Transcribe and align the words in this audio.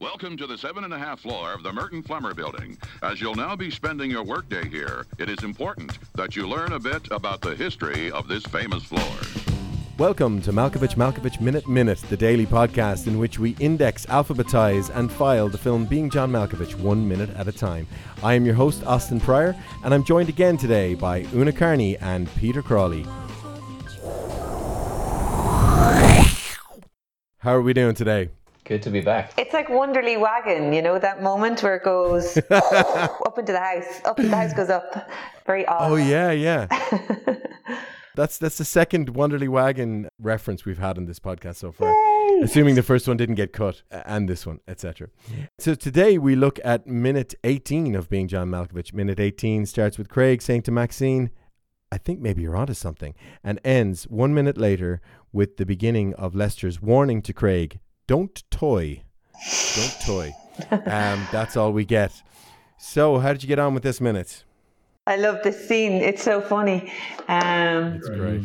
Welcome 0.00 0.38
to 0.38 0.46
the 0.46 0.56
seven 0.56 0.84
and 0.84 0.94
a 0.94 0.98
half 0.98 1.20
floor 1.20 1.52
of 1.52 1.62
the 1.62 1.72
Mertin 1.72 2.02
Flemmer 2.02 2.34
building. 2.34 2.78
As 3.02 3.20
you'll 3.20 3.34
now 3.34 3.54
be 3.54 3.70
spending 3.70 4.10
your 4.10 4.22
workday 4.22 4.66
here, 4.66 5.04
it 5.18 5.28
is 5.28 5.44
important 5.44 5.98
that 6.14 6.34
you 6.34 6.48
learn 6.48 6.72
a 6.72 6.78
bit 6.78 7.06
about 7.10 7.42
the 7.42 7.54
history 7.54 8.10
of 8.10 8.26
this 8.26 8.42
famous 8.44 8.82
floor. 8.82 9.04
Welcome 9.98 10.40
to 10.40 10.52
Malkovich 10.52 10.94
Malkovich 10.94 11.38
Minute 11.42 11.68
Minute, 11.68 11.98
the 12.08 12.16
daily 12.16 12.46
podcast 12.46 13.08
in 13.08 13.18
which 13.18 13.38
we 13.38 13.54
index, 13.60 14.06
alphabetize, 14.06 14.88
and 14.96 15.12
file 15.12 15.50
the 15.50 15.58
film 15.58 15.84
Being 15.84 16.08
John 16.08 16.32
Malkovich 16.32 16.74
one 16.76 17.06
minute 17.06 17.28
at 17.36 17.46
a 17.46 17.52
time. 17.52 17.86
I 18.22 18.32
am 18.32 18.46
your 18.46 18.54
host, 18.54 18.82
Austin 18.86 19.20
Pryor, 19.20 19.54
and 19.84 19.92
I'm 19.92 20.04
joined 20.04 20.30
again 20.30 20.56
today 20.56 20.94
by 20.94 21.26
Una 21.34 21.52
Carney 21.52 21.98
and 21.98 22.26
Peter 22.36 22.62
Crawley. 22.62 23.02
How 27.40 27.54
are 27.54 27.60
we 27.60 27.74
doing 27.74 27.94
today? 27.94 28.30
Good 28.70 28.84
to 28.84 28.90
be 28.90 29.00
back. 29.00 29.32
It's 29.36 29.52
like 29.52 29.66
Wanderly 29.66 30.16
Wagon, 30.16 30.72
you 30.72 30.80
know, 30.80 30.96
that 30.96 31.20
moment 31.20 31.60
where 31.60 31.74
it 31.74 31.82
goes 31.82 32.36
up 32.50 33.36
into 33.36 33.50
the 33.50 33.58
house, 33.58 34.00
up 34.04 34.16
the 34.16 34.28
house 34.28 34.54
goes 34.54 34.70
up. 34.70 35.10
Very 35.44 35.66
odd. 35.66 35.90
Oh 35.90 35.96
yeah, 35.96 36.30
yeah. 36.30 36.68
that's 38.14 38.38
that's 38.38 38.58
the 38.58 38.64
second 38.64 39.12
Wanderly 39.12 39.48
Wagon 39.48 40.08
reference 40.20 40.64
we've 40.64 40.78
had 40.78 40.98
in 40.98 41.06
this 41.06 41.18
podcast 41.18 41.56
so 41.56 41.72
far. 41.72 41.92
Assuming 42.44 42.76
the 42.76 42.84
first 42.84 43.08
one 43.08 43.16
didn't 43.16 43.34
get 43.34 43.52
cut, 43.52 43.82
and 43.90 44.28
this 44.28 44.46
one, 44.46 44.60
etc. 44.68 45.08
So 45.58 45.74
today 45.74 46.16
we 46.16 46.36
look 46.36 46.60
at 46.62 46.86
minute 46.86 47.34
18 47.42 47.96
of 47.96 48.08
being 48.08 48.28
John 48.28 48.50
Malkovich. 48.50 48.94
Minute 48.94 49.18
18 49.18 49.66
starts 49.66 49.98
with 49.98 50.08
Craig 50.08 50.40
saying 50.42 50.62
to 50.62 50.70
Maxine, 50.70 51.30
I 51.90 51.98
think 51.98 52.20
maybe 52.20 52.42
you're 52.42 52.56
onto 52.56 52.74
something, 52.74 53.16
and 53.42 53.58
ends 53.64 54.04
one 54.04 54.32
minute 54.32 54.56
later 54.56 55.00
with 55.32 55.56
the 55.56 55.66
beginning 55.66 56.14
of 56.14 56.36
Lester's 56.36 56.80
warning 56.80 57.20
to 57.22 57.32
Craig 57.32 57.80
don't 58.10 58.42
toy. 58.50 59.02
Don't 59.76 59.96
toy. 60.04 60.34
um, 60.72 61.18
that's 61.36 61.56
all 61.56 61.72
we 61.72 61.84
get. 61.84 62.10
So, 62.76 63.18
how 63.18 63.32
did 63.32 63.42
you 63.44 63.46
get 63.48 63.60
on 63.60 63.72
with 63.72 63.84
this 63.84 64.00
minute? 64.00 64.42
I 65.06 65.14
love 65.16 65.38
this 65.44 65.68
scene. 65.68 65.92
It's 65.92 66.22
so 66.22 66.40
funny. 66.40 66.92
Um, 67.28 67.94
It's 67.98 68.08
great. 68.08 68.42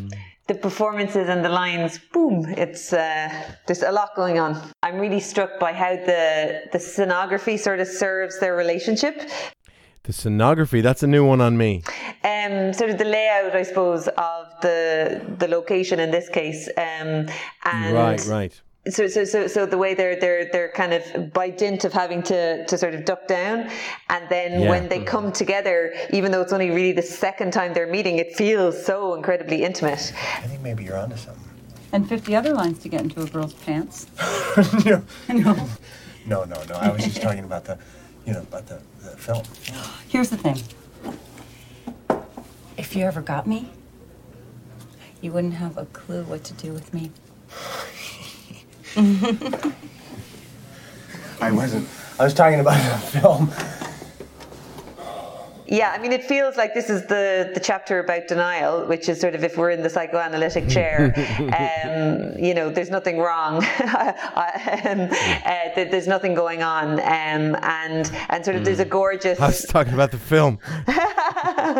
the 0.47 0.53
performances 0.67 1.27
and 1.30 1.43
the 1.43 1.49
lines, 1.49 1.99
boom, 2.13 2.45
it's 2.63 2.93
uh, 2.93 3.27
there's 3.66 3.81
a 3.81 3.91
lot 3.91 4.09
going 4.16 4.38
on. 4.38 4.52
I'm 4.83 4.99
really 4.99 5.19
struck 5.19 5.52
by 5.59 5.73
how 5.73 5.93
the 6.11 6.23
the 6.71 6.77
scenography 6.77 7.58
sort 7.58 7.80
of 7.80 7.88
serves 7.88 8.39
their 8.39 8.55
relationship. 8.55 9.16
The 10.03 10.13
scenography, 10.13 10.83
that's 10.83 11.02
a 11.02 11.08
new 11.08 11.25
one 11.25 11.41
on 11.41 11.58
me. 11.58 11.81
Um, 12.23 12.71
sort 12.73 12.91
of 12.91 12.97
the 12.99 13.09
layout, 13.16 13.55
I 13.55 13.63
suppose, 13.63 14.08
of 14.09 14.43
the 14.61 14.77
the 15.39 15.47
location 15.47 15.99
in 15.99 16.11
this 16.11 16.30
case. 16.30 16.69
Um, 16.77 17.11
and 17.73 17.93
right, 17.95 18.23
right. 18.27 18.61
So 18.89 19.08
so 19.08 19.23
so 19.23 19.47
so 19.47 19.66
the 19.66 19.78
way 19.78 19.94
they're 19.94 20.16
they're 20.16 20.45
they're 20.52 20.69
kind 20.69 20.94
of 20.94 21.33
by 21.33 21.50
dint 21.50 21.86
of 21.86 21.94
having 21.94 22.22
to 22.22 22.66
to 22.67 22.78
sort 22.78 22.94
of 22.94 23.03
duck 23.05 23.27
down 23.27 23.69
and 24.09 24.30
then 24.30 24.61
Yeah. 24.61 24.69
when 24.69 24.88
they 24.89 25.03
come 25.03 25.25
mm-hmm. 25.25 25.31
together 25.33 25.94
even 26.11 26.31
though 26.31 26.42
it's 26.42 26.53
only 26.53 26.69
really 26.69 26.92
the 26.92 27.02
second 27.02 27.52
time 27.52 27.73
they're 27.73 27.88
meeting 27.88 28.17
it 28.17 28.36
feels 28.36 28.83
so 28.86 29.16
incredibly 29.16 29.64
intimate 29.64 30.14
I 30.38 30.47
think 30.47 30.61
maybe 30.61 30.83
you're 30.83 30.97
onto 30.97 31.17
something. 31.17 31.42
And 31.92 32.08
50 32.09 32.36
other 32.36 32.53
lines 32.53 32.80
to 32.80 32.89
get 32.89 33.02
into 33.02 33.22
a 33.22 33.25
girl's 33.25 33.53
pants. 33.53 34.08
no, 34.86 35.02
No. 35.30 35.53
no, 36.25 36.44
no, 36.44 36.64
no. 36.64 36.75
I 36.75 36.89
was 36.92 37.03
just 37.05 37.22
talking 37.22 37.45
about 37.45 37.64
the, 37.64 37.77
you 38.25 38.33
know, 38.33 38.42
about 38.42 38.67
the, 38.67 38.81
the 39.02 39.11
film. 39.16 39.44
Here's 40.09 40.30
the 40.30 40.38
thing 40.38 40.58
if 42.77 42.95
you 42.95 43.05
ever 43.05 43.22
got 43.22 43.47
me, 43.47 43.70
you 45.22 45.31
wouldn't 45.31 45.53
have 45.53 45.77
a 45.77 45.86
clue 45.86 46.23
what 46.23 46.44
to 46.44 46.53
do 46.55 46.73
with 46.73 46.94
me. 46.94 47.11
I 51.41 51.51
wasn't. 51.51 51.88
I 52.19 52.23
was 52.23 52.33
talking 52.33 52.59
about 52.59 52.77
the 52.77 53.19
film. 53.19 53.52
yeah 55.67 55.91
i 55.91 55.97
mean 55.97 56.11
it 56.11 56.23
feels 56.23 56.57
like 56.57 56.73
this 56.75 56.89
is 56.91 57.02
the 57.07 57.49
the 57.55 57.59
chapter 57.59 57.99
about 57.99 58.27
denial 58.27 58.85
which 58.85 59.09
is 59.09 59.20
sort 59.20 59.33
of 59.33 59.43
if 59.43 59.58
we're 59.58 59.71
in 59.71 59.81
the 59.81 59.89
psychoanalytic 59.89 60.70
chair 60.70 61.11
um, 61.39 62.37
you 62.37 62.53
know 62.53 62.70
there's 62.70 62.92
nothing 62.92 63.17
wrong 63.17 63.55
um, 63.83 65.09
uh, 65.09 65.70
there's 65.75 66.08
nothing 66.08 66.36
going 66.36 66.61
on 66.61 66.99
um, 66.99 67.55
and 67.64 68.11
and 68.30 68.45
sort 68.45 68.55
of 68.55 68.64
there's 68.64 68.80
a 68.80 68.86
gorgeous 68.86 69.39
I 69.39 69.47
was 69.47 69.64
talking 69.64 69.93
about 69.93 70.11
the 70.11 70.20
film. 70.20 70.59
um, 71.58 71.71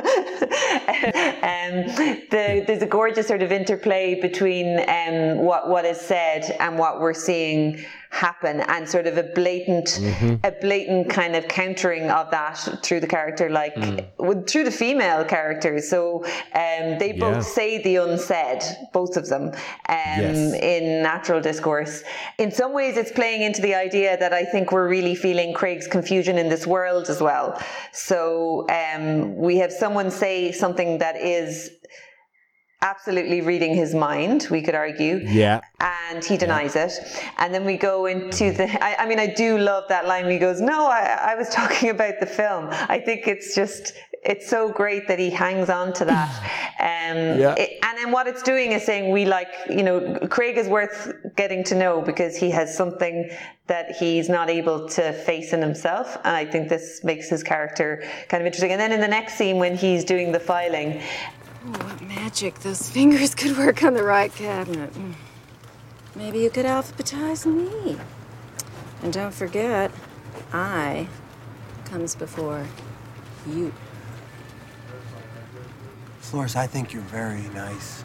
the, 2.32 2.64
there's 2.66 2.82
a 2.82 2.88
gorgeous 2.88 3.28
sort 3.28 3.42
of 3.42 3.52
interplay 3.52 4.20
between 4.20 4.80
um, 4.90 5.40
what 5.40 5.68
what 5.70 5.84
is 5.84 6.00
said 6.00 6.56
and 6.60 6.78
what 6.78 7.02
we're 7.02 7.14
seeing 7.14 7.84
happen, 8.16 8.62
and 8.74 8.88
sort 8.88 9.08
of 9.08 9.18
a 9.18 9.24
blatant, 9.40 9.88
Mm-hmm. 10.02 10.36
a 10.46 10.52
blatant 10.66 11.10
kind 11.10 11.36
of 11.36 11.44
countering 11.50 12.10
of 12.10 12.32
that 12.32 12.58
through 12.84 13.02
the 13.06 13.12
character, 13.18 13.50
like 13.50 13.76
Mm. 13.76 14.48
through 14.50 14.64
the 14.64 14.78
female 14.84 15.22
characters. 15.36 15.90
So 15.94 16.24
um, 16.64 16.98
they 17.02 17.12
Yeah. 17.14 17.26
both 17.26 17.44
say 17.58 17.70
the 17.88 17.96
unsaid, 18.08 18.62
both 18.94 19.18
of 19.18 19.26
them, 19.34 19.46
um, 19.90 20.22
Yes. 20.26 20.54
in 20.76 20.84
natural 21.12 21.42
discourse. 21.42 21.94
In 22.44 22.50
some 22.52 22.72
ways, 22.80 22.94
it's 23.02 23.12
playing 23.12 23.42
into 23.42 23.62
the 23.68 23.76
idea 23.88 24.12
that 24.24 24.34
I 24.42 24.44
think 24.46 24.72
we're 24.72 24.88
really 24.98 25.16
feeling 25.16 25.50
Craig's 25.54 25.88
confusion 25.98 26.36
in 26.38 26.48
this 26.54 26.66
world 26.76 27.06
as 27.10 27.20
well. 27.30 27.48
So 27.92 28.66
um, 28.82 29.36
we 29.48 29.58
have 29.64 29.72
someone 29.84 30.10
say 30.10 30.36
something 30.64 30.90
that 31.00 31.16
is 31.18 31.54
absolutely 32.82 33.42
reading 33.42 33.74
his 33.76 33.94
mind, 33.96 34.48
we 34.52 34.62
could 34.62 34.76
argue. 34.76 35.20
Yeah. 35.24 35.62
And 35.80 36.24
he 36.24 36.38
denies 36.38 36.76
it. 36.76 36.94
And 37.38 37.54
then 37.54 37.66
we 37.66 37.78
go 37.78 38.06
into 38.06 38.52
the. 38.52 38.68
I, 38.84 39.04
I 39.04 39.06
mean, 39.08 39.20
I 39.20 39.28
do 39.28 39.58
love 39.58 39.86
that 39.90 40.06
line 40.08 40.24
where 40.24 40.34
he 40.34 40.40
goes, 40.40 40.62
No, 40.62 40.88
I, 40.88 41.32
I 41.32 41.36
was 41.36 41.50
talking 41.62 41.90
about 41.90 42.20
the 42.20 42.26
film. 42.26 42.68
I 42.72 43.00
think 43.00 43.28
it's 43.28 43.56
just. 43.56 43.94
It's 44.28 44.50
so 44.50 44.70
great 44.72 45.08
that 45.08 45.20
he 45.20 45.30
hangs 45.30 45.70
on 45.70 45.94
to 45.94 46.06
that. 46.06 46.52
Um, 46.78 47.40
Yeah. 47.40 47.56
it- 47.58 47.80
and 47.84 47.98
then 47.98 48.12
what 48.12 48.28
it's 48.28 48.42
doing 48.44 48.72
is 48.74 48.84
saying 48.84 49.12
we 49.12 49.26
like, 49.26 49.48
you 49.70 49.82
know, 49.84 50.18
Craig 50.30 50.58
is 50.58 50.68
worth 50.68 51.14
getting 51.36 51.64
to 51.66 51.76
know 51.76 52.02
because 52.02 52.36
he 52.36 52.50
has 52.52 52.76
something 52.76 53.30
that 53.68 53.92
he's 53.96 54.28
not 54.30 54.50
able 54.50 54.88
to 54.90 55.14
face 55.14 55.54
in 55.54 55.62
himself. 55.62 56.16
And 56.26 56.36
I 56.36 56.46
think 56.46 56.68
this 56.70 57.04
makes 57.04 57.30
his 57.30 57.44
character 57.44 58.04
kind 58.28 58.42
of 58.42 58.46
interesting. 58.46 58.72
And 58.72 58.80
then 58.82 58.92
in 58.92 59.00
the 59.02 59.08
next 59.08 59.36
scene 59.36 59.58
when 59.58 59.76
he's 59.76 60.04
doing 60.04 60.32
the 60.32 60.40
filing, 60.40 61.02
What 61.66 62.02
magic 62.02 62.60
those 62.60 62.88
fingers 62.90 63.34
could 63.34 63.58
work 63.58 63.84
on 63.84 63.96
the 63.96 64.04
right 64.04 64.34
cabinet. 64.34 64.94
Mm. 64.94 65.14
Maybe 66.16 66.40
you 66.40 66.52
could 66.52 66.66
alphabetize 66.66 67.46
me. 67.46 67.98
And 69.02 69.12
don't 69.12 69.34
forget, 69.34 69.92
I 70.54 71.08
comes 71.86 72.16
before 72.16 72.68
you. 73.48 73.74
Floris, 76.20 76.56
I 76.56 76.68
think 76.68 76.94
you're 76.94 77.02
very 77.04 77.42
nice. 77.54 78.04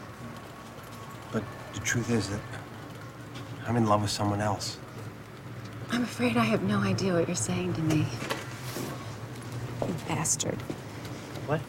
But 1.31 1.43
the 1.73 1.79
truth 1.81 2.09
is 2.09 2.29
that 2.29 2.41
I'm 3.67 3.75
in 3.75 3.85
love 3.85 4.01
with 4.01 4.11
someone 4.11 4.41
else. 4.41 4.79
I'm 5.91 6.03
afraid 6.03 6.35
I 6.35 6.45
have 6.45 6.63
no 6.63 6.79
idea 6.79 7.13
what 7.13 7.27
you're 7.27 7.35
saying 7.35 7.73
to 7.73 7.81
me. 7.81 8.07
You 9.85 9.95
bastard. 10.07 10.59
What? 11.47 11.61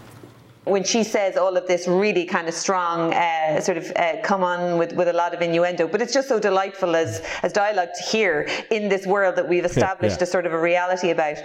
When 0.65 0.85
she 0.85 1.03
says 1.03 1.37
all 1.37 1.57
of 1.57 1.67
this 1.67 1.89
really 1.89 2.25
kind 2.25 2.47
of 2.47 2.55
strong 2.55 3.13
uh, 3.13 3.61
sort 3.61 3.79
of 3.79 3.91
uh, 3.97 4.23
come 4.23 4.45
on 4.45 4.79
with, 4.79 4.93
with 4.93 5.09
a 5.09 5.13
lot 5.13 5.35
of 5.35 5.43
innuendo 5.43 5.89
but 5.89 6.01
it's 6.01 6.15
just 6.15 6.29
so 6.29 6.39
delightful 6.39 6.95
as 6.95 7.21
as 7.43 7.53
dialogue 7.53 7.89
to 7.99 8.03
hear 8.05 8.49
in 8.71 8.89
this 8.89 9.05
world 9.05 9.35
that 9.35 9.49
we've 9.49 9.65
established 9.65 10.19
Yeah. 10.21 10.25
a 10.25 10.27
sort 10.27 10.47
of 10.47 10.53
a 10.53 10.61
reality 10.61 11.11
about 11.11 11.39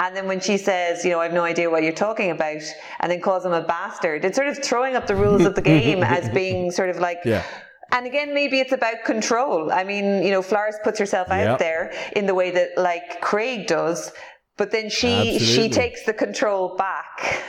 and 0.00 0.16
then 0.16 0.26
when 0.26 0.40
she 0.40 0.56
says 0.58 1.04
you 1.04 1.12
know 1.12 1.20
I've 1.20 1.32
no 1.32 1.44
idea 1.44 1.70
what 1.70 1.84
you're 1.84 1.92
talking 2.08 2.32
about 2.32 2.62
and 2.98 3.12
then 3.12 3.20
calls 3.20 3.44
him 3.46 3.52
a 3.52 3.62
bastard 3.62 4.24
it's 4.24 4.34
sort 4.36 4.48
of 4.48 4.58
throwing 4.64 4.96
up 4.96 5.06
the 5.06 5.14
rules 5.14 5.44
of 5.44 5.54
the 5.54 5.62
game 5.62 6.02
as 6.16 6.28
being 6.30 6.72
sort 6.72 6.90
of 6.90 6.98
like 6.98 7.20
Yeah. 7.24 7.44
and 7.92 8.06
again, 8.06 8.34
maybe 8.34 8.58
it's 8.58 8.72
about 8.72 9.04
control. 9.04 9.70
I 9.70 9.84
mean, 9.84 10.06
you 10.24 10.32
know, 10.34 10.42
Floris 10.42 10.78
puts 10.82 10.98
herself 10.98 11.28
out 11.30 11.46
Yep. 11.50 11.58
there 11.60 11.92
in 12.16 12.26
the 12.26 12.34
way 12.34 12.50
that 12.50 12.70
like 12.76 13.20
Craig 13.20 13.68
does, 13.68 14.10
but 14.56 14.70
then 14.70 14.88
she 14.88 15.38
she 15.38 15.68
takes 15.68 16.04
the 16.04 16.12
control 16.12 16.76
back. 16.76 17.42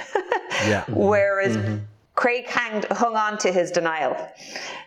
Yeah. 0.67 0.85
Whereas 0.89 1.57
mm-hmm. 1.57 1.77
Craig 2.15 2.47
hanged, 2.47 2.85
hung 2.85 3.15
on 3.15 3.37
to 3.39 3.51
his 3.51 3.71
denial. 3.71 4.15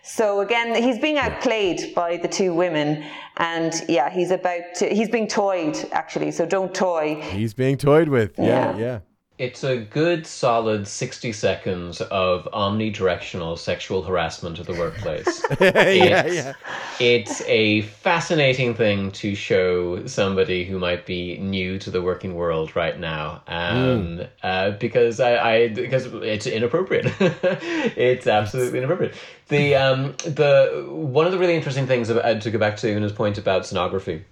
So 0.03 0.41
again, 0.41 0.81
he's 0.81 0.97
being 0.97 1.17
outplayed 1.17 1.93
by 1.93 2.17
the 2.17 2.27
two 2.27 2.53
women, 2.53 3.05
and 3.37 3.73
yeah, 3.87 4.09
he's 4.09 4.31
about 4.31 4.61
to, 4.75 4.89
he's 4.89 5.09
being 5.09 5.27
toyed 5.27 5.77
actually. 5.91 6.31
So 6.31 6.45
don't 6.45 6.73
toy. 6.73 7.21
He's 7.21 7.53
being 7.53 7.77
toyed 7.77 8.09
with. 8.09 8.37
Yeah, 8.37 8.45
Yeah. 8.45 8.77
yeah. 8.77 8.99
It's 9.39 9.63
a 9.63 9.77
good, 9.77 10.27
solid 10.27 10.85
60 10.85 11.31
seconds 11.31 12.01
of 12.01 12.43
omnidirectional 12.51 13.57
sexual 13.57 14.03
harassment 14.03 14.59
at 14.59 14.65
the 14.65 14.73
workplace. 14.73 15.41
yeah, 15.61 16.25
It's- 16.25 16.35
yeah. 16.35 16.53
It's 16.99 17.41
a 17.47 17.83
fascinating 17.83 18.75
thing 18.75 19.11
to 19.13 19.33
show 19.35 20.05
somebody 20.05 20.65
who 20.65 20.77
might 20.77 21.05
be 21.05 21.37
new 21.37 21.79
to 21.79 21.89
the 21.89 22.01
working 22.01 22.35
world 22.35 22.75
right 22.75 22.99
now, 22.99 23.41
um, 23.47 24.23
uh, 24.43 24.71
because 24.71 25.21
I, 25.21 25.37
I 25.37 25.67
because 25.69 26.07
it's 26.07 26.45
inappropriate. 26.45 27.05
it's 27.21 28.27
absolutely 28.27 28.79
inappropriate. 28.79 29.15
The 29.47 29.75
um, 29.75 30.11
the 30.25 30.85
one 30.89 31.25
of 31.25 31.31
the 31.31 31.37
really 31.37 31.55
interesting 31.55 31.87
things 31.87 32.09
about, 32.09 32.41
to 32.41 32.51
go 32.51 32.59
back 32.59 32.75
to 32.77 32.93
Una's 32.93 33.13
point 33.13 33.37
about 33.37 33.61
scenography 33.61 34.23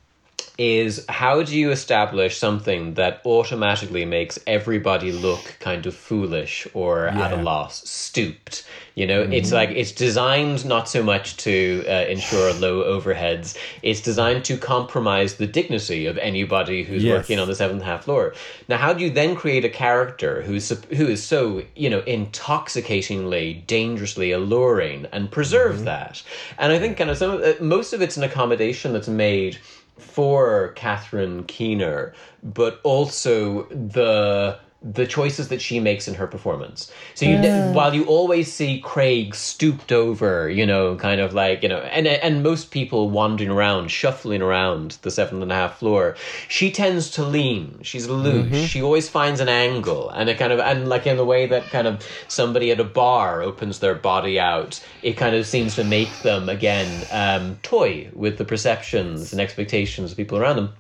is 0.58 1.06
how 1.08 1.44
do 1.44 1.56
you 1.56 1.72
establish 1.72 2.38
something 2.38 2.96
that 2.96 3.22
automatically 3.26 4.06
makes 4.06 4.40
everybody 4.48 5.12
look 5.12 5.56
kind 5.60 5.86
of 5.86 5.96
foolish 5.96 6.68
or 6.74 7.08
at 7.08 7.32
a 7.32 7.36
loss, 7.36 7.88
stooped? 7.88 8.66
You 8.96 9.06
know, 9.06 9.22
it's 9.22 9.52
like 9.52 9.70
it's 9.70 9.92
designed 9.92 10.66
not 10.66 10.90
so 10.90 11.04
much 11.04 11.38
to 11.38 11.84
uh, 11.88 11.92
ensure 12.10 12.52
low 12.54 13.00
overheads. 13.00 13.56
It's 13.84 14.02
designed 14.02 14.44
to 14.46 14.58
compromise 14.58 15.36
the 15.36 15.46
dignity 15.46 16.08
of 16.08 16.18
anybody 16.18 16.84
who's 16.84 17.04
Yes. 17.04 17.14
working 17.14 17.38
on 17.38 17.48
the 17.48 17.54
seventh 17.54 17.84
half 17.84 18.06
floor. 18.06 18.34
Now, 18.68 18.78
how 18.78 18.94
do 18.94 19.04
you 19.04 19.12
then 19.12 19.36
create 19.36 19.64
a 19.64 19.70
character 19.70 20.42
who's, 20.42 20.70
who 20.70 21.06
is 21.06 21.24
so 21.24 21.62
you 21.76 21.92
know 21.92 22.02
intoxicatingly, 22.02 23.64
dangerously 23.68 24.32
alluring 24.32 25.06
and 25.12 25.30
preserve 25.30 25.84
that? 25.86 26.24
And 26.58 26.72
I 26.72 26.80
think 26.80 26.98
kind 26.98 27.12
of 27.12 27.18
some 27.18 27.32
of, 27.32 27.42
uh, 27.42 27.54
most 27.64 27.94
of 27.94 28.02
it's 28.02 28.18
an 28.18 28.24
accommodation 28.24 28.94
that's 28.94 29.08
made 29.08 29.60
for 29.98 30.70
Catherine 30.70 31.44
Keener, 31.46 32.14
but 32.44 32.80
also 32.84 33.64
the 33.70 34.60
the 34.84 35.08
choices 35.08 35.48
that 35.48 35.60
she 35.60 35.80
makes 35.80 36.08
in 36.08 36.14
her 36.14 36.28
performance. 36.28 36.92
So 37.16 37.26
you, 37.26 37.38
while 37.74 37.96
you 37.96 38.06
always 38.06 38.52
see 38.52 38.80
Craig 38.80 39.34
stooped 39.34 39.92
over, 39.92 40.50
you 40.50 40.66
know, 40.66 40.96
kind 40.96 41.20
of 41.20 41.34
like 41.34 41.64
you 41.64 41.70
know, 41.70 41.80
and 41.80 42.06
and 42.08 42.44
most 42.44 42.70
people 42.70 43.10
wandering 43.10 43.50
around, 43.50 43.90
shuffling 43.90 44.42
around 44.42 44.98
the 45.02 45.10
seventh 45.10 45.42
and 45.42 45.52
a 45.52 45.56
half 45.56 45.80
floor, 45.80 46.16
she 46.48 46.72
tends 46.72 47.10
to 47.12 47.24
lean. 47.24 47.80
She's 47.82 48.08
loose. 48.08 48.70
She 48.70 48.82
always 48.82 49.10
finds 49.10 49.40
an 49.40 49.50
angle, 49.50 50.10
and 50.12 50.30
it 50.30 50.38
kind 50.38 50.54
of 50.54 50.60
and 50.60 50.88
like 50.88 51.08
in 51.08 51.18
the 51.18 51.26
way 51.26 51.48
that 51.48 51.64
kind 51.70 51.88
of 51.88 52.06
somebody 52.28 52.72
at 52.72 52.80
a 52.80 52.84
bar 52.84 53.42
opens 53.42 53.80
their 53.80 53.96
body 53.96 54.40
out, 54.40 54.84
it 55.02 55.14
kind 55.14 55.36
of 55.36 55.48
seems 55.48 55.76
to 55.76 55.84
make 55.84 56.22
them 56.22 56.50
again 56.50 57.08
um, 57.12 57.58
toy 57.64 58.10
with 58.14 58.38
the 58.38 58.46
perceptions 58.46 59.32
and 59.32 59.42
expectations 59.42 60.12
of 60.12 60.18
people 60.18 60.38
around 60.38 60.58
them. 60.58 60.74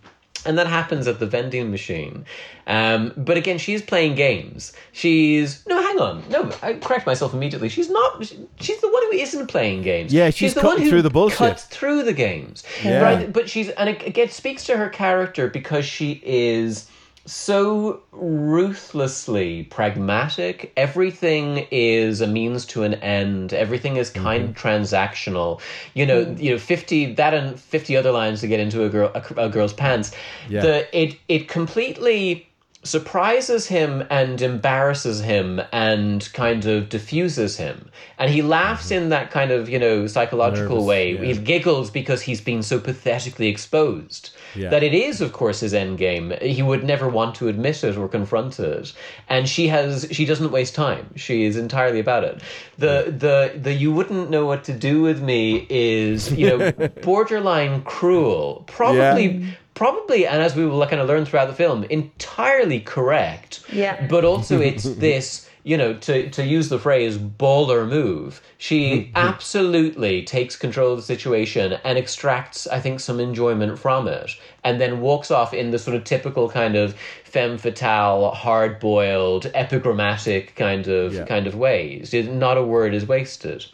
And 0.47 0.57
that 0.57 0.65
happens 0.67 1.07
at 1.07 1.19
the 1.19 1.25
vending 1.27 1.69
machine. 1.69 2.25
Um, 2.67 3.11
but 3.17 3.35
again, 3.38 3.57
she's 3.57 3.81
playing 3.81 4.15
games. 4.15 4.73
She's 4.94 5.65
no, 5.67 5.79
hang 5.81 5.99
on, 5.99 6.23
no. 6.29 6.51
I 6.63 6.73
correct 6.75 7.05
myself 7.05 7.33
immediately. 7.33 7.69
She's 7.69 7.89
not. 7.89 8.23
She's 8.59 8.79
the 8.81 8.89
one 8.89 9.03
who 9.03 9.11
isn't 9.17 9.47
playing 9.47 9.81
games. 9.83 10.13
Yeah, 10.13 10.29
she's 10.29 10.53
the 10.53 10.61
cutting 10.61 10.75
one 10.77 10.83
who 10.83 10.89
through 10.89 11.01
the 11.03 11.09
bullshit. 11.09 11.38
Cuts 11.38 11.63
through 11.65 12.03
the 12.03 12.13
games, 12.13 12.63
Yeah. 12.83 13.01
right? 13.01 13.31
But 13.31 13.49
she's 13.49 13.69
and 13.69 13.89
it 13.89 14.07
again 14.07 14.29
speaks 14.29 14.63
to 14.65 14.77
her 14.77 14.89
character 14.89 15.49
because 15.49 15.85
she 15.85 16.21
is 16.23 16.88
so 17.27 18.01
ruthlessly 18.12 19.63
pragmatic. 19.63 20.71
Everything 20.77 21.68
is 21.71 22.21
a 22.21 22.27
means 22.27 22.65
to 22.68 22.83
an 22.83 22.95
end. 22.95 23.53
Everything 23.53 23.97
is 23.97 24.09
mm-hmm. 24.09 24.24
kind 24.24 24.44
of 24.50 24.56
transactional. 24.56 25.62
You 25.94 26.06
know, 26.06 26.25
mm. 26.25 26.41
you 26.41 26.51
know, 26.51 26.57
fifty 26.57 27.13
that 27.13 27.33
and 27.33 27.59
fifty 27.59 27.95
other 27.95 28.12
lines 28.12 28.41
to 28.41 28.47
get 28.47 28.59
into 28.59 28.83
a 28.85 28.89
girl 28.89 29.12
a, 29.13 29.45
a 29.45 29.50
girl's 29.50 29.74
pants. 29.74 30.12
Yeah. 30.50 30.62
The 30.62 30.97
it 30.97 31.19
it 31.27 31.47
completely 31.47 32.47
surprises 32.83 33.68
him 33.68 34.03
and 34.09 34.41
embarrasses 34.41 35.21
him 35.21 35.62
and 35.71 36.29
kind 36.33 36.65
of 36.65 36.89
diffuses 36.89 37.57
him. 37.57 37.89
And 38.18 38.31
he 38.31 38.41
laughs 38.41 38.85
mm-hmm. 38.85 39.03
in 39.03 39.09
that 39.09 39.31
kind 39.31 39.51
of, 39.51 39.69
you 39.69 39.79
know, 39.79 40.07
psychological 40.07 40.77
Nervous, 40.77 40.88
way. 40.88 41.13
yeah. 41.13 41.33
He 41.33 41.38
giggles 41.38 41.91
because 41.91 42.21
he's 42.21 42.41
been 42.41 42.63
so 42.63 42.79
pathetically 42.79 43.47
exposed. 43.47 44.31
Yeah. 44.56 44.69
That 44.69 44.83
it 44.83 44.94
is, 44.94 45.21
of 45.21 45.33
course, 45.33 45.59
his 45.59 45.74
end 45.74 45.97
game. 45.97 46.33
He 46.41 46.62
would 46.62 46.83
never 46.83 47.09
want 47.09 47.35
to 47.35 47.47
admit 47.47 47.83
it 47.83 47.97
or 47.97 48.07
confront 48.07 48.59
it. 48.59 48.94
And 49.27 49.47
she 49.47 49.68
has 49.68 50.07
she 50.12 50.25
doesn't 50.25 50.51
waste 50.51 50.74
time. 50.74 51.12
She 51.15 51.44
is 51.44 51.57
entirely 51.57 52.00
about 52.00 52.24
it. 52.24 52.41
The 52.77 53.13
the 53.15 53.59
the 53.59 53.74
you 53.74 53.91
wouldn't 53.91 54.29
know 54.29 54.45
what 54.45 54.63
to 54.65 54.74
do 54.74 55.01
with 55.01 55.21
me 55.21 55.68
is, 55.69 56.31
you 56.31 56.57
know, 56.57 56.71
borderline 57.03 57.83
cruel. 57.83 58.63
Probably 58.68 59.45
probably 59.77 60.25
and 60.25 60.41
as 60.41 60.56
we 60.56 60.65
will 60.65 60.85
kind 60.88 61.01
of 61.01 61.07
learn 61.07 61.24
throughout 61.25 61.47
the 61.47 61.53
film, 61.53 61.83
entirely 61.85 62.79
correct. 62.79 63.63
Yeah. 63.71 64.07
But 64.07 64.25
also 64.25 64.59
it's 64.59 64.83
this 65.07 65.47
you 65.63 65.75
know, 65.75 65.94
to, 65.95 66.29
to 66.29 66.45
use 66.45 66.69
the 66.69 66.79
phrase 66.79 67.18
baller 67.18 67.85
move, 67.85 68.41
she 68.57 69.12
absolutely 69.15 70.24
takes 70.24 70.56
control 70.56 70.94
of 70.94 71.00
the 71.00 71.03
situation 71.03 71.74
and 71.83 71.97
extracts, 71.97 72.68
I 72.68 72.79
think, 72.79 73.01
some 73.01 73.19
enjoyment 73.19 73.77
from 73.77 74.07
it, 74.07 74.31
and 74.63 74.79
then 74.79 75.01
walks 75.01 75.29
off 75.29 75.53
in 75.53 75.71
the 75.71 75.77
sort 75.77 75.97
of 75.97 76.06
typical 76.06 76.50
kind 76.50 76.77
of 76.77 76.95
femme 77.25 77.57
fatale, 77.57 78.31
hard 78.31 78.79
boiled, 78.79 79.51
epigrammatic 79.53 80.56
kind 80.56 80.88
of 80.88 81.13
Yeah. 81.13 81.25
kind 81.25 81.47
of 81.47 81.56
ways. 81.56 82.13
Not 82.13 82.56
a 82.56 82.63
word 82.63 82.94
is 82.94 83.06
wasted. 83.06 83.65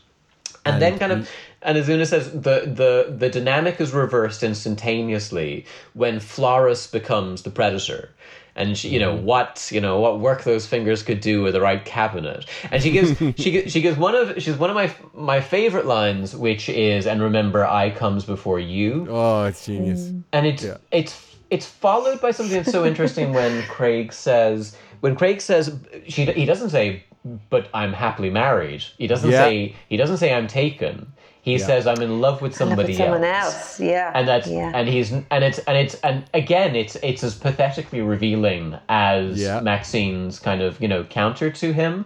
And, 0.65 0.81
then 0.81 0.97
kind 0.97 1.11
of 1.11 1.29
and 1.63 1.77
as 1.77 1.89
Una 1.89 2.05
says, 2.05 2.31
the, 2.31 2.61
the 2.65 3.13
the 3.17 3.29
dynamic 3.29 3.79
is 3.79 3.93
reversed 3.93 4.43
instantaneously 4.43 5.65
when 5.93 6.19
Floris 6.19 6.87
becomes 6.87 7.43
the 7.43 7.49
predator. 7.49 8.09
And 8.55 8.77
she, 8.77 8.89
you 8.89 8.99
know 8.99 9.15
mm-hmm. 9.15 9.25
what 9.25 9.69
you 9.71 9.81
know 9.81 9.99
what 9.99 10.19
work 10.19 10.43
those 10.43 10.67
fingers 10.67 11.01
could 11.01 11.21
do 11.21 11.41
with 11.41 11.53
the 11.53 11.61
right 11.61 11.83
cabinet, 11.83 12.45
and 12.69 12.83
she 12.83 12.91
gives 12.91 13.17
she 13.41 13.67
she 13.67 13.81
gives 13.81 13.97
one 13.97 14.13
of 14.13 14.39
she's 14.43 14.55
one 14.57 14.69
of 14.69 14.75
my 14.75 14.93
my 15.15 15.41
favorite 15.41 15.87
lines, 15.87 16.35
which 16.35 16.69
is 16.69 17.07
and 17.07 17.19
remember 17.19 17.65
I 17.65 17.89
comes 17.89 18.25
before 18.25 18.59
you, 18.59 19.07
Oh, 19.09 19.45
it's 19.45 19.65
genius. 19.65 20.01
Mm. 20.01 20.23
and 20.33 20.45
it's 20.45 20.63
Yeah. 20.63 20.77
it's 20.91 21.35
it's 21.49 21.65
followed 21.65 22.21
by 22.21 22.29
something 22.29 22.55
that's 22.57 22.71
so 22.71 22.85
interesting 22.85 23.33
when 23.33 23.63
Craig 23.69 24.13
says 24.13 24.77
when 24.99 25.15
Craig 25.15 25.41
says 25.41 25.75
she 26.07 26.25
he 26.25 26.45
doesn't 26.45 26.69
say 26.69 27.05
but 27.49 27.69
I'm 27.73 27.93
happily 27.93 28.29
married. 28.29 28.83
He 28.99 29.07
doesn't 29.07 29.31
Yeah. 29.31 29.45
say 29.45 29.75
he 29.89 29.97
doesn't 29.97 30.17
say 30.17 30.31
I'm 30.33 30.47
taken. 30.47 31.11
He 31.43 31.59
says 31.59 31.87
I'm 31.87 32.01
in 32.01 32.21
love 32.21 32.41
with 32.41 32.55
somebody 32.61 32.87
With 32.93 32.97
someone 32.97 33.23
else. 33.25 33.53
else. 33.53 33.79
Yeah. 33.81 34.11
And 34.15 34.25
that's 34.25 34.47
yeah. 34.47 34.71
and 34.73 34.87
he's 34.87 35.11
and 35.11 35.43
it's 35.43 35.59
and 35.59 35.77
it's 35.77 35.95
and 35.95 36.23
again 36.33 36.73
it's 36.73 36.95
it's 37.03 37.21
as 37.21 37.35
pathetically 37.35 37.99
revealing 38.01 38.77
as 38.87 39.37
Yeah. 39.39 39.59
Maxine's 39.59 40.39
kind 40.39 40.61
of 40.61 40.79
you 40.81 40.87
know 40.87 41.03
counter 41.03 41.51
to 41.51 41.73
him, 41.73 42.05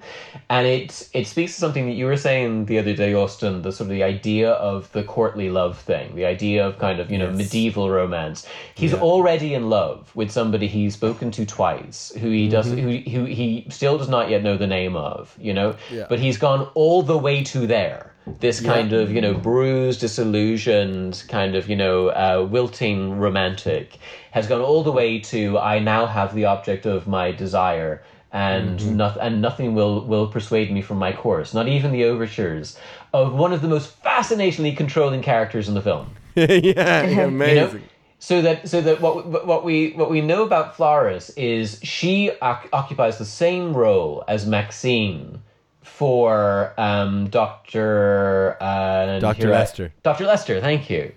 and 0.50 0.66
it 0.66 1.08
it 1.14 1.28
speaks 1.28 1.54
to 1.54 1.60
something 1.60 1.86
that 1.86 1.94
you 1.94 2.08
were 2.08 2.18
saying 2.18 2.66
the 2.66 2.80
other 2.80 2.96
day, 2.96 3.14
Austin. 3.14 3.62
The 3.62 3.72
sort 3.72 3.86
of 3.90 3.92
the 3.92 4.02
idea 4.04 4.52
of 4.54 4.92
the 4.92 5.04
courtly 5.04 5.50
love 5.52 5.78
thing, 5.78 6.16
the 6.16 6.26
idea 6.26 6.66
of 6.68 6.80
kind 6.80 7.00
of 7.00 7.12
you 7.12 7.20
know 7.20 7.28
Yes. 7.30 7.38
medieval 7.38 7.92
romance. 7.92 8.48
He's 8.74 8.96
already 8.96 9.54
in 9.54 9.70
love 9.70 10.10
with 10.16 10.32
somebody 10.32 10.66
he's 10.68 10.96
spoken 10.96 11.30
to 11.32 11.46
twice, 11.46 12.12
who 12.22 12.32
he 12.32 12.50
does 12.50 12.68
mm-hmm. 12.68 13.12
who 13.12 13.20
who 13.20 13.26
he 13.26 13.68
still 13.70 14.00
does 14.00 14.10
not 14.10 14.32
yet 14.32 14.42
know 14.42 14.58
the 14.58 14.66
name 14.80 14.96
of, 14.96 15.36
you 15.40 15.54
know, 15.54 15.76
Yeah. 15.92 16.08
but 16.10 16.18
he's 16.20 16.40
gone 16.40 16.68
all 16.74 17.04
the 17.04 17.18
way 17.20 17.44
to 17.54 17.68
there 17.68 18.14
this 18.40 18.60
kind 18.60 18.94
of 18.94 19.12
you 19.12 19.22
know 19.22 19.34
bruised 19.34 20.02
disillusioned 20.02 21.24
kind 21.28 21.56
of 21.56 21.70
you 21.70 21.76
know 21.76 22.08
uh, 22.10 22.46
wilting 22.50 23.18
romantic 23.20 23.98
has 24.32 24.48
gone 24.48 24.62
all 24.62 24.84
the 24.84 24.92
way 24.92 25.20
to 25.20 25.58
i 25.58 25.80
now 25.80 26.06
have 26.06 26.34
the 26.36 26.46
object 26.46 26.86
of 26.86 27.08
my 27.08 27.32
desire 27.32 28.04
and 28.32 28.80
Mm-hmm. 28.80 28.98
noth- 28.98 29.18
and 29.22 29.42
nothing 29.42 29.74
will 29.74 30.06
will 30.06 30.28
persuade 30.28 30.72
me 30.72 30.82
from 30.82 30.98
my 30.98 31.14
course 31.14 31.54
not 31.54 31.68
even 31.68 31.92
the 31.92 32.04
overtures 32.04 32.78
of 33.14 33.34
one 33.34 33.54
of 33.54 33.62
the 33.62 33.68
most 33.68 33.90
fascinatingly 34.04 34.74
controlling 34.74 35.22
characters 35.22 35.68
in 35.70 35.74
the 35.76 35.82
film 35.82 36.08
yeah, 36.36 37.06
you 37.08 37.16
know? 37.16 37.28
amazing. 37.28 37.84
So 38.20 38.42
that 38.42 38.68
so 38.68 38.82
that 38.82 39.00
what 39.00 39.46
what 39.46 39.64
we 39.64 39.92
what 39.92 40.10
we 40.10 40.22
know 40.22 40.44
about 40.44 40.76
Floris 40.76 41.30
is 41.38 41.80
she 41.84 42.32
oc- 42.42 42.68
occupies 42.74 43.18
the 43.18 43.26
same 43.26 43.74
role 43.76 44.24
as 44.28 44.46
Maxine 44.48 45.42
for 45.88 46.74
um, 46.78 47.30
Doctor 47.30 48.58
uh, 48.60 49.20
Dr. 49.20 49.42
here 49.42 49.52
Lester. 49.52 49.94
Doctor 50.04 50.26
Lester, 50.26 50.62
thank 50.62 50.90
you. 50.90 51.12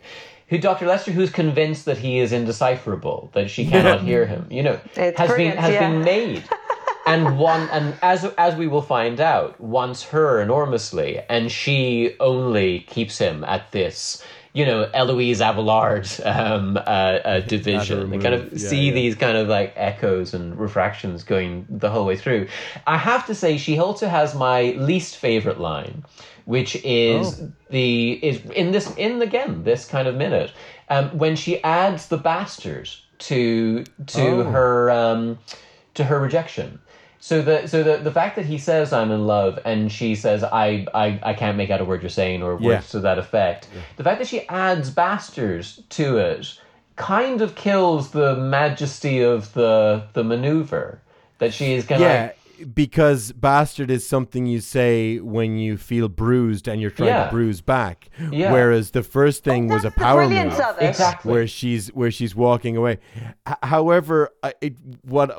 Who 0.48 0.58
Doctor 0.58 0.86
Lester, 0.86 1.12
who's 1.12 1.30
convinced 1.30 1.84
that 1.84 1.98
he 1.98 2.18
is 2.18 2.32
indecipherable, 2.32 3.30
that 3.34 3.50
she 3.50 3.66
cannot 3.66 4.02
hear 4.02 4.26
him. 4.26 4.46
You 4.50 4.62
know, 4.64 4.80
It's 4.96 5.18
has 5.18 5.32
been 5.36 5.56
has 5.56 5.74
yeah. 5.74 5.90
been 5.90 6.02
made. 6.02 6.44
And 7.06 7.38
one, 7.38 7.68
and 7.70 7.96
as 8.02 8.24
as 8.36 8.54
we 8.54 8.66
will 8.66 8.82
find 8.82 9.20
out, 9.20 9.60
wants 9.60 10.02
her 10.04 10.40
enormously, 10.40 11.20
and 11.28 11.50
she 11.50 12.14
only 12.20 12.80
keeps 12.80 13.18
him 13.18 13.42
at 13.44 13.72
this, 13.72 14.24
you 14.52 14.66
know, 14.66 14.90
Eloise 14.92 15.40
Abelard 15.40 16.08
um, 16.24 16.76
uh, 16.76 16.80
uh, 16.80 17.40
division. 17.40 18.10
They 18.10 18.18
kind 18.18 18.34
of 18.34 18.52
yeah, 18.52 18.68
see 18.68 18.88
yeah. 18.88 18.94
these 18.94 19.14
kind 19.14 19.36
of 19.36 19.48
like 19.48 19.72
echoes 19.76 20.34
and 20.34 20.58
refractions 20.58 21.22
going 21.22 21.66
the 21.68 21.88
whole 21.90 22.04
way 22.04 22.16
through. 22.16 22.48
I 22.86 22.96
have 22.98 23.26
to 23.26 23.34
say, 23.34 23.56
she 23.58 23.78
also 23.78 24.08
has 24.08 24.34
my 24.34 24.72
least 24.72 25.16
favorite 25.16 25.60
line, 25.60 26.04
which 26.46 26.76
is 26.84 27.40
Oh. 27.40 27.52
the 27.70 28.12
is 28.24 28.40
in 28.50 28.72
this 28.72 28.92
in 28.96 29.22
again 29.22 29.62
this 29.62 29.84
kind 29.84 30.08
of 30.08 30.16
minute 30.16 30.52
um, 30.88 31.16
when 31.16 31.36
she 31.36 31.62
adds 31.62 32.08
the 32.08 32.18
bastard 32.18 32.88
to 33.18 33.84
to 34.06 34.20
Oh. 34.22 34.42
her 34.44 34.90
um, 34.90 35.38
to 35.94 36.04
her 36.04 36.18
rejection. 36.18 36.80
So 37.22 37.42
the 37.42 37.66
so 37.66 37.82
the, 37.82 37.98
the 37.98 38.10
fact 38.10 38.36
that 38.36 38.46
he 38.46 38.56
says 38.56 38.92
I'm 38.94 39.10
in 39.10 39.26
love 39.26 39.58
and 39.66 39.92
she 39.92 40.14
says 40.14 40.42
I, 40.42 40.86
I, 40.94 41.20
I 41.22 41.34
can't 41.34 41.56
make 41.58 41.68
out 41.70 41.80
a 41.80 41.84
word 41.84 42.02
you're 42.02 42.08
saying 42.08 42.42
or 42.42 42.52
words 42.54 42.64
Yeah. 42.64 42.80
to 42.80 43.00
that 43.00 43.18
effect. 43.18 43.68
The 43.96 44.04
fact 44.04 44.18
that 44.20 44.26
she 44.28 44.48
adds 44.48 44.90
bastards 44.90 45.82
to 45.90 46.16
it 46.16 46.58
kind 46.96 47.40
of 47.42 47.54
kills 47.54 48.10
the 48.12 48.36
majesty 48.36 49.20
of 49.20 49.52
the 49.52 50.04
the 50.14 50.24
maneuver. 50.24 51.00
That 51.38 51.52
she 51.54 51.72
is 51.72 51.84
of 51.86 52.00
Yeah, 52.00 52.22
like 52.22 52.36
because 52.74 53.32
bastard 53.32 53.90
is 53.90 54.06
something 54.08 54.46
you 54.46 54.60
say 54.60 55.18
when 55.18 55.58
you 55.58 55.76
feel 55.76 56.08
bruised 56.08 56.68
and 56.68 56.80
you're 56.80 56.90
trying 56.90 57.08
Yeah. 57.08 57.24
to 57.24 57.30
bruise 57.30 57.60
back. 57.60 58.10
Yeah. 58.30 58.52
Whereas 58.52 58.90
the 58.90 59.02
first 59.02 59.44
thing 59.44 59.68
was 59.68 59.84
a 59.84 59.90
power 59.90 60.28
move. 60.28 60.60
Exactly. 60.80 61.32
where 61.32 61.46
she's 61.46 61.88
where 61.88 62.10
she's 62.10 62.34
walking 62.34 62.76
away. 62.76 62.98
H- 63.48 63.56
however, 63.62 64.30
I, 64.42 64.54
it, 64.60 64.74
what 65.02 65.30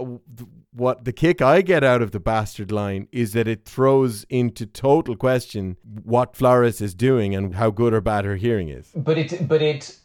what 0.73 1.03
the 1.03 1.11
kick 1.13 1.41
I 1.41 1.61
get 1.61 1.83
out 1.83 2.01
of 2.01 2.11
the 2.11 2.19
bastard 2.19 2.71
line 2.71 3.07
is 3.11 3.33
that 3.33 3.47
it 3.47 3.65
throws 3.65 4.25
into 4.29 4.65
total 4.65 5.15
question 5.15 5.75
what 6.03 6.35
Floris 6.35 6.79
is 6.81 6.93
doing 6.93 7.35
and 7.35 7.55
how 7.55 7.69
good 7.71 7.93
or 7.93 8.01
bad 8.01 8.23
her 8.25 8.37
hearing 8.37 8.69
is. 8.69 8.89
But 8.95 9.17
it, 9.17 9.47
but 9.49 9.61
it, 9.61 9.97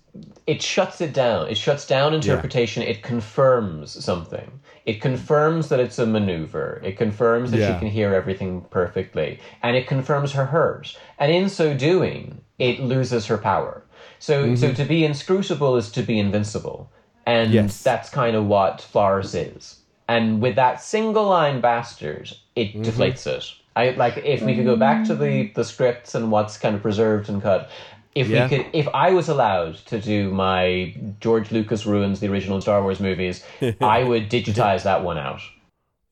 it 0.46 0.60
shuts 0.62 1.00
it 1.00 1.12
down. 1.12 1.48
It 1.48 1.56
shuts 1.56 1.86
down 1.86 2.14
interpretation. 2.14 2.82
It 2.82 3.02
confirms 3.02 4.04
something. 4.04 4.60
It 4.86 5.00
confirms 5.00 5.68
that 5.68 5.80
it's 5.80 5.98
a 5.98 6.06
maneuver. 6.06 6.80
It 6.84 6.96
confirms 6.96 7.50
that 7.50 7.58
Yeah. 7.58 7.74
she 7.74 7.80
can 7.80 7.88
hear 7.88 8.14
everything 8.14 8.64
perfectly, 8.70 9.40
and 9.62 9.76
it 9.76 9.86
confirms 9.86 10.32
her 10.32 10.46
hers. 10.46 10.96
And 11.18 11.30
in 11.32 11.48
so 11.48 11.74
doing, 11.74 12.40
it 12.58 12.80
loses 12.80 13.26
her 13.26 13.36
power. 13.36 13.82
So, 14.18 14.54
so 14.54 14.68
mm-hmm. 14.68 14.74
to 14.76 14.84
be 14.84 15.04
inscrutable 15.04 15.76
is 15.76 15.90
to 15.92 16.02
be 16.02 16.18
invincible, 16.18 16.88
and 17.26 17.52
Yes. 17.52 17.82
that's 17.82 18.08
kind 18.08 18.36
of 18.36 18.46
what 18.46 18.80
Floris 18.80 19.34
is. 19.34 19.80
And 20.08 20.40
with 20.40 20.54
that 20.54 20.80
single 20.80 21.26
line 21.26 21.60
bastard, 21.60 22.32
it 22.54 22.68
mm-hmm. 22.68 22.82
deflates 22.82 23.26
it. 23.26 23.44
I 23.74 23.90
like 23.90 24.16
if 24.16 24.40
we 24.40 24.54
could 24.54 24.64
go 24.64 24.76
back 24.76 25.04
to 25.08 25.14
the 25.14 25.52
the 25.54 25.62
scripts 25.62 26.14
and 26.14 26.30
what's 26.30 26.56
kind 26.56 26.74
of 26.74 26.80
preserved 26.80 27.28
and 27.28 27.42
cut. 27.42 27.68
If 28.16 28.28
Yeah. 28.28 28.48
we 28.48 28.56
could, 28.56 28.66
if 28.72 28.88
I 28.94 29.10
was 29.10 29.28
allowed 29.28 29.74
to 29.92 30.00
do 30.00 30.30
my 30.30 30.94
George 31.20 31.52
Lucas 31.52 31.84
ruins 31.84 32.18
the 32.20 32.28
original 32.28 32.60
Star 32.62 32.82
Wars 32.82 32.98
movies, 32.98 33.44
I 33.80 34.02
would 34.04 34.30
digitize 34.30 34.82
that 34.84 35.04
one 35.04 35.18
out. 35.18 35.40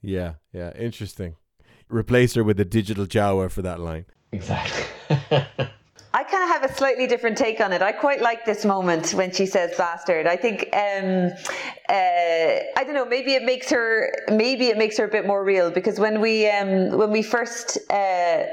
Yeah, 0.03 0.35
yeah, 0.53 0.71
interesting. 0.77 1.37
Replace 1.89 2.35
her 2.35 2.45
with 2.45 2.61
a 2.61 2.65
digital 2.67 3.07
Jawa 3.07 3.51
for 3.51 3.63
that 3.63 3.81
line. 3.81 4.05
Exactly. 4.33 4.85
I 6.17 6.23
kind 6.23 6.45
of 6.45 6.51
have 6.51 6.63
a 6.71 6.73
slightly 6.75 7.07
different 7.07 7.39
take 7.39 7.59
on 7.61 7.73
it. 7.73 7.81
I 7.83 7.91
quite 7.93 8.21
like 8.21 8.45
this 8.45 8.65
moment 8.67 9.15
when 9.15 9.33
she 9.33 9.47
says 9.47 9.75
bastard. 9.77 10.27
I 10.27 10.37
think 10.37 10.69
um, 10.75 11.31
uh, 11.89 12.79
I 12.79 12.85
don't 12.85 12.95
know. 12.95 13.07
Maybe 13.07 13.33
it 13.35 13.45
makes 13.45 13.71
her. 13.71 14.13
Maybe 14.29 14.67
it 14.69 14.77
makes 14.79 14.97
her 14.99 15.07
a 15.07 15.09
bit 15.09 15.27
more 15.27 15.43
real 15.43 15.71
because 15.71 15.99
when 15.99 16.21
we 16.21 16.49
um, 16.51 16.99
when 16.99 17.11
we 17.11 17.23
first. 17.23 17.79
Uh, 17.91 18.45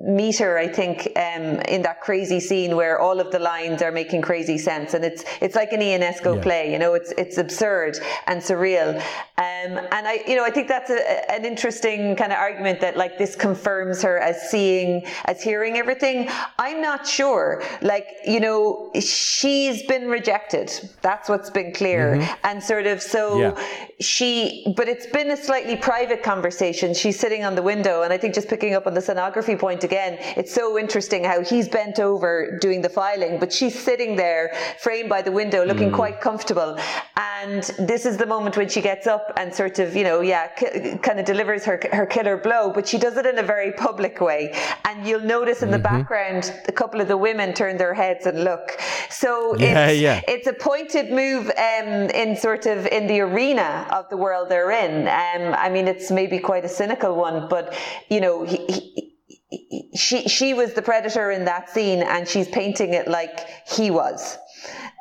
meet 0.00 0.38
her 0.38 0.56
i 0.58 0.68
think 0.68 1.08
um, 1.16 1.60
in 1.74 1.82
that 1.82 2.00
crazy 2.00 2.38
scene 2.38 2.76
where 2.76 3.00
all 3.00 3.18
of 3.20 3.32
the 3.32 3.38
lines 3.38 3.82
are 3.82 3.90
making 3.90 4.22
crazy 4.22 4.56
sense. 4.56 4.94
And 4.94 5.04
it's 5.04 5.24
it's 5.40 5.56
like 5.56 5.72
an 5.72 5.80
ionesco 5.80 6.36
Yeah. 6.36 6.42
play 6.42 6.72
you 6.72 6.78
know 6.78 6.94
it's 6.94 7.12
it's 7.18 7.36
absurd 7.38 7.98
and 8.28 8.40
surreal. 8.40 8.94
Um, 9.38 9.70
and 9.96 10.06
i 10.12 10.22
you 10.26 10.36
know 10.36 10.44
i 10.44 10.50
think 10.50 10.68
that's 10.68 10.90
a, 10.90 11.30
an 11.32 11.44
interesting 11.44 12.14
kind 12.16 12.32
of 12.32 12.38
argument 12.38 12.80
that 12.80 12.96
like 12.96 13.18
this 13.18 13.34
confirms 13.34 14.00
her 14.02 14.18
as 14.18 14.36
seeing 14.50 15.04
as 15.24 15.42
hearing 15.42 15.76
everything. 15.76 16.28
I'm 16.58 16.80
not 16.80 17.06
sure. 17.06 17.62
Like 17.82 18.06
you 18.24 18.40
know 18.40 18.90
she's 19.00 19.82
been 19.84 20.06
rejected. 20.08 20.70
That's 21.02 21.28
what's 21.28 21.50
been 21.50 21.72
clear. 21.72 22.04
And 22.44 22.62
sort 22.62 22.86
of 22.86 23.02
so 23.02 23.22
Yeah. 23.40 23.64
she 24.00 24.72
but 24.76 24.88
it's 24.88 25.06
been 25.06 25.30
a 25.32 25.36
slightly 25.36 25.76
private 25.76 26.22
conversation. 26.22 26.94
She's 26.94 27.18
sitting 27.18 27.42
on 27.44 27.54
the 27.56 27.62
window 27.62 28.02
and 28.02 28.12
i 28.12 28.18
think 28.18 28.34
just 28.34 28.48
picking 28.48 28.74
up 28.74 28.86
on 28.86 28.94
the 28.94 29.00
scenography 29.00 29.58
point 29.58 29.80
again 29.88 30.12
it's 30.40 30.52
so 30.60 30.64
interesting 30.84 31.20
how 31.32 31.38
he's 31.52 31.68
bent 31.80 31.96
over 32.10 32.30
doing 32.66 32.80
the 32.86 32.92
filing 33.00 33.34
but 33.42 33.50
she's 33.58 33.76
sitting 33.88 34.12
there 34.24 34.44
framed 34.84 35.08
by 35.14 35.20
the 35.28 35.34
window 35.40 35.60
looking 35.70 35.90
quite 36.02 36.18
comfortable. 36.28 36.70
And 37.40 37.62
this 37.92 38.02
is 38.10 38.14
the 38.22 38.26
moment 38.34 38.54
when 38.60 38.68
she 38.74 38.80
gets 38.90 39.06
up 39.14 39.24
and 39.40 39.46
sort 39.60 39.76
of 39.82 39.88
you 39.98 40.04
know 40.08 40.18
yeah 40.32 40.44
k- 40.60 40.98
kind 41.06 41.18
of 41.20 41.24
delivers 41.32 41.62
her 41.68 41.76
her 41.98 42.06
killer 42.14 42.36
blow 42.46 42.62
but 42.76 42.84
she 42.90 42.98
does 43.04 43.16
it 43.20 43.26
in 43.32 43.36
a 43.44 43.46
very 43.54 43.72
public 43.86 44.14
way. 44.28 44.42
And 44.86 44.96
you'll 45.06 45.28
notice 45.38 45.60
in 45.66 45.70
the 45.76 45.82
background 45.92 46.42
a 46.72 46.74
couple 46.80 46.98
of 47.02 47.08
the 47.12 47.16
women 47.28 47.48
turn 47.62 47.74
their 47.82 47.94
heads 48.02 48.22
and 48.30 48.36
look. 48.50 48.66
So 49.22 49.30
Yeah, 49.56 49.86
it's, 49.88 50.00
yeah. 50.06 50.20
it's 50.34 50.46
a 50.54 50.56
pointed 50.70 51.06
move 51.22 51.44
um, 51.70 51.88
in 52.22 52.28
sort 52.46 52.64
of 52.74 52.78
in 52.96 53.04
the 53.12 53.20
arena 53.28 53.68
of 53.98 54.04
the 54.12 54.18
world 54.24 54.44
they're 54.52 54.74
in. 54.86 54.94
Um, 55.24 55.44
I 55.66 55.68
mean, 55.74 55.86
it's 55.92 56.08
maybe 56.20 56.38
quite 56.50 56.64
a 56.70 56.72
cynical 56.80 57.12
one, 57.28 57.36
but 57.54 57.64
you 58.14 58.20
know, 58.24 58.36
he, 58.52 58.58
he- 58.74 59.04
she 59.94 60.28
she 60.28 60.52
was 60.54 60.74
the 60.74 60.82
predator 60.82 61.30
in 61.30 61.44
that 61.46 61.70
scene, 61.70 62.02
and 62.02 62.28
she's 62.28 62.48
painting 62.48 62.92
it 62.94 63.08
like 63.08 63.46
he 63.66 63.90
was. 63.90 64.36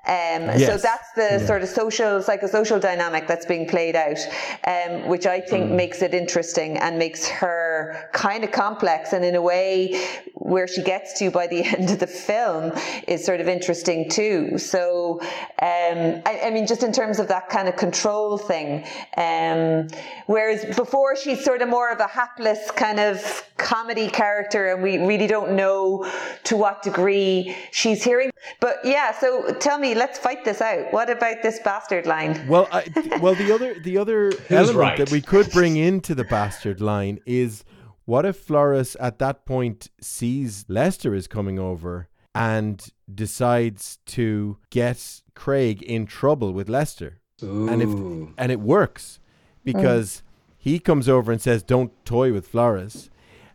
Um, 0.08 0.58
So 0.58 0.78
that's 0.78 1.12
the 1.16 1.46
sort 1.46 1.64
of 1.64 1.70
social, 1.70 2.22
psychosocial 2.22 2.80
dynamic 2.80 3.28
that's 3.28 3.46
being 3.46 3.68
played 3.68 3.96
out, 3.96 4.20
um, 4.66 5.10
which 5.10 5.26
I 5.26 5.42
think 5.42 5.70
makes 5.72 6.02
it 6.02 6.14
interesting 6.14 6.78
and 6.78 6.98
makes 6.98 7.28
her 7.28 8.10
kind 8.14 8.44
of 8.46 8.52
complex. 8.52 9.12
And 9.12 9.26
in 9.26 9.36
a 9.36 9.42
way, 9.42 10.00
where 10.36 10.68
she 10.68 10.82
gets 10.82 11.20
to 11.20 11.30
by 11.30 11.46
the 11.48 11.64
end 11.78 11.90
of 11.90 12.00
the 12.00 12.08
film 12.08 12.72
is 13.08 13.26
sort 13.26 13.42
of 13.42 13.48
interesting 13.50 14.10
too. 14.10 14.58
So, 14.58 15.20
um, 15.62 16.22
I, 16.26 16.42
I 16.46 16.50
mean, 16.52 16.66
just 16.68 16.84
in 16.84 16.94
terms 16.94 17.20
of 17.20 17.28
that 17.28 17.50
kind 17.50 17.68
of 17.68 17.76
control 17.76 18.38
thing, 18.38 18.86
um, 19.18 19.88
whereas 20.28 20.64
before 20.76 21.16
she's 21.18 21.44
sort 21.44 21.62
of 21.62 21.68
more 21.68 21.92
of 21.92 22.00
a 22.00 22.08
hapless 22.08 22.72
kind 22.72 23.00
of 23.00 23.44
comedy 23.58 24.08
character, 24.08 24.72
and 24.72 24.82
we 24.82 24.98
really 25.00 25.28
don't 25.28 25.52
know 25.56 26.10
to 26.46 26.56
what 26.56 26.82
degree 26.82 27.56
she's 27.72 28.04
hearing. 28.04 28.32
But 28.62 28.78
yeah, 28.86 29.12
so 29.12 29.47
tell 29.54 29.80
me, 29.80 29.96
let's 29.96 30.20
fight 30.20 30.46
this 30.46 30.62
out. 30.62 30.92
What 30.92 31.10
about 31.10 31.42
this 31.42 31.60
bastard 31.64 32.06
line? 32.06 32.48
Well, 32.48 32.68
I, 32.72 32.86
well, 33.22 33.36
the 33.36 33.52
other 33.54 33.80
the 33.80 33.98
other 33.98 34.32
element 34.50 34.78
right? 34.78 34.98
that 34.98 35.12
we 35.12 35.22
could 35.22 35.50
bring 35.52 35.78
into 35.78 36.16
the 36.16 36.24
bastard 36.24 36.82
line 36.82 37.20
is 37.26 37.64
what 38.06 38.26
if 38.26 38.38
Floris 38.38 38.96
at 39.00 39.20
that 39.20 39.46
point 39.46 39.90
sees 40.00 40.66
Lester 40.68 41.14
is 41.14 41.28
coming 41.28 41.60
over 41.60 42.08
and 42.34 42.90
decides 43.14 44.00
to 44.06 44.58
get 44.70 45.22
Craig 45.36 45.82
in 45.82 46.06
trouble 46.06 46.54
with 46.54 46.70
Lester, 46.70 47.20
and 47.42 47.82
if 47.82 47.90
and 48.38 48.52
it 48.52 48.60
works 48.60 49.20
because 49.64 50.18
mm. 50.18 50.22
he 50.58 50.80
comes 50.80 51.10
over 51.10 51.32
and 51.32 51.42
says, 51.42 51.64
"Don't 51.64 51.92
toy 52.06 52.32
with 52.32 52.48
Floris." 52.48 53.10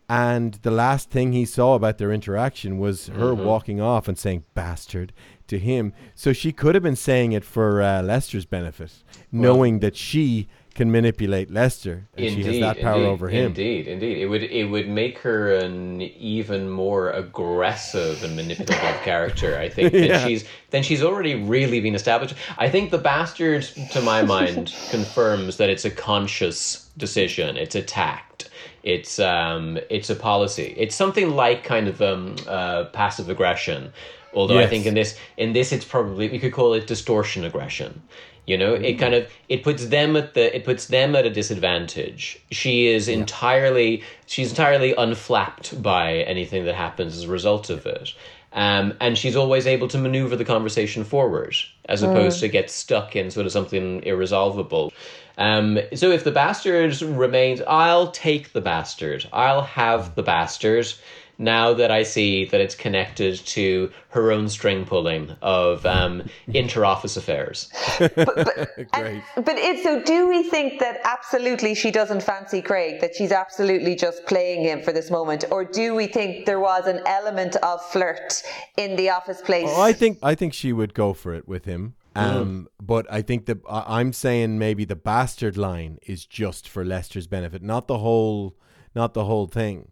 And 0.08 0.54
the 0.60 0.70
last 0.70 1.08
thing 1.08 1.32
he 1.32 1.46
saw 1.46 1.74
about 1.74 1.96
their 1.96 2.12
interaction 2.12 2.78
was 2.78 3.06
her 3.06 3.32
mm-hmm. 3.32 3.44
walking 3.44 3.80
off 3.80 4.08
and 4.08 4.18
saying 4.18 4.44
"bastard" 4.54 5.12
to 5.52 5.58
him. 5.58 5.92
So 6.14 6.32
she 6.32 6.50
could 6.52 6.74
have 6.74 6.82
been 6.82 6.96
saying 6.96 7.32
it 7.32 7.44
for 7.44 7.82
uh, 7.82 8.02
Lester's 8.02 8.46
benefit, 8.46 8.92
knowing 9.30 9.80
that 9.80 9.94
she 9.96 10.48
can 10.74 10.90
manipulate 10.90 11.50
Lester 11.50 12.08
and 12.16 12.26
Indeed, 12.26 12.44
she 12.44 12.48
has 12.48 12.60
that 12.60 12.80
power 12.82 12.94
indeed, 12.96 13.08
over 13.08 13.28
him. 13.28 13.46
Indeed, 13.48 13.86
indeed, 13.88 14.16
it 14.18 14.26
would 14.26 14.42
it 14.42 14.64
would 14.64 14.88
make 14.88 15.18
her 15.18 15.54
an 15.56 16.00
even 16.00 16.70
more 16.70 17.10
aggressive 17.10 18.24
and 18.24 18.34
manipulative 18.34 19.00
character. 19.04 19.58
I 19.58 19.68
think 19.68 19.92
than 19.92 20.04
Yeah. 20.04 20.26
she's 20.26 20.44
than 20.70 20.82
she's 20.82 21.02
already 21.02 21.34
really 21.34 21.80
been 21.80 21.94
established. 21.94 22.34
I 22.56 22.70
think 22.70 22.90
the 22.90 22.98
bastard, 23.12 23.62
to 23.92 24.00
my 24.00 24.22
mind, 24.36 24.74
confirms 24.90 25.58
that 25.58 25.68
it's 25.68 25.84
a 25.84 25.90
conscious 25.90 26.88
decision. 26.96 27.56
It's 27.58 27.74
a 27.74 27.82
tact. 27.82 28.48
It's 28.82 29.18
um, 29.20 29.78
it's 29.90 30.08
a 30.10 30.16
policy. 30.16 30.74
It's 30.78 30.96
something 30.96 31.30
like 31.36 31.64
kind 31.64 31.86
of 31.86 32.00
um, 32.00 32.36
uh, 32.48 32.84
passive 32.94 33.28
aggression. 33.28 33.92
Although 34.34 34.58
I 34.58 34.66
think 34.66 34.86
in 34.86 34.94
this 34.94 35.18
in 35.36 35.52
this 35.52 35.72
it's 35.72 35.84
probably 35.84 36.28
we 36.28 36.38
could 36.38 36.52
call 36.52 36.74
it 36.74 36.86
distortion 36.86 37.44
aggression. 37.44 38.02
You 38.46 38.58
know, 38.58 38.74
it 38.74 38.94
kind 38.94 39.14
of 39.14 39.30
it 39.48 39.62
puts 39.62 39.86
them 39.86 40.16
at 40.16 40.34
the 40.34 40.54
it 40.56 40.64
puts 40.64 40.86
them 40.86 41.14
at 41.14 41.24
a 41.24 41.30
disadvantage. 41.30 42.40
She 42.50 42.88
is 42.88 43.08
entirely 43.08 44.02
she's 44.26 44.50
entirely 44.50 44.94
unflapped 44.94 45.80
by 45.80 46.14
anything 46.22 46.64
that 46.64 46.74
happens 46.74 47.16
as 47.16 47.24
a 47.24 47.28
result 47.28 47.70
of 47.70 47.86
it. 47.86 48.14
Um, 48.54 48.94
and 49.00 49.16
she's 49.16 49.36
always 49.36 49.66
able 49.66 49.88
to 49.88 49.98
maneuver 49.98 50.36
the 50.36 50.44
conversation 50.44 51.04
forward 51.04 51.56
as 51.86 52.02
opposed 52.02 52.40
to 52.40 52.48
get 52.48 52.70
stuck 52.70 53.16
in 53.16 53.30
sort 53.30 53.46
of 53.46 53.52
something 53.52 54.02
irresolvable. 54.02 54.92
Um, 55.38 55.78
so 55.94 56.10
if 56.10 56.24
the 56.24 56.30
bastard 56.30 57.00
remains, 57.00 57.62
I'll 57.66 58.10
take 58.10 58.52
the 58.52 58.60
bastard. 58.60 59.26
I'll 59.32 59.62
have 59.62 60.14
the 60.14 60.22
bastard 60.22 60.92
now 61.38 61.74
that 61.74 61.90
I 61.90 62.02
see 62.02 62.44
that 62.46 62.60
it's 62.60 62.74
connected 62.74 63.36
to 63.46 63.90
her 64.10 64.30
own 64.30 64.48
string 64.48 64.84
pulling 64.84 65.34
of 65.42 65.84
um, 65.86 66.28
inter-office 66.48 67.16
affairs. 67.16 67.70
Great. 67.98 69.22
But 69.36 69.56
it's 69.58 69.82
so. 69.82 70.02
Do 70.02 70.28
we 70.28 70.42
think 70.42 70.80
that 70.80 71.00
absolutely 71.04 71.74
she 71.74 71.90
doesn't 71.90 72.22
fancy 72.22 72.62
Craig? 72.62 73.00
That 73.00 73.14
she's 73.14 73.32
absolutely 73.32 73.94
just 73.94 74.24
playing 74.26 74.62
him 74.62 74.82
for 74.82 74.92
this 74.92 75.10
moment, 75.10 75.44
or 75.50 75.64
do 75.64 75.94
we 75.94 76.06
think 76.06 76.46
there 76.46 76.60
was 76.60 76.86
an 76.86 77.00
element 77.06 77.56
of 77.56 77.84
flirt 77.86 78.42
in 78.76 78.96
the 78.96 79.10
office 79.10 79.40
place? 79.40 79.68
Oh, 79.70 79.80
I 79.82 79.92
think 79.92 80.18
I 80.22 80.34
think 80.34 80.54
she 80.54 80.72
would 80.72 80.94
go 80.94 81.12
for 81.12 81.34
it 81.34 81.48
with 81.48 81.64
him. 81.64 81.94
Um, 82.14 82.68
but 82.80 83.10
I 83.10 83.22
think 83.22 83.46
that 83.46 83.58
I- 83.68 83.98
I'm 84.00 84.12
saying 84.12 84.58
maybe 84.58 84.84
the 84.84 84.96
bastard 84.96 85.56
line 85.56 85.98
is 86.06 86.26
just 86.26 86.68
for 86.68 86.84
Lester's 86.84 87.26
benefit, 87.26 87.62
not 87.62 87.86
the 87.86 87.98
whole, 87.98 88.54
not 88.94 89.14
the 89.14 89.24
whole 89.24 89.46
thing. 89.46 89.91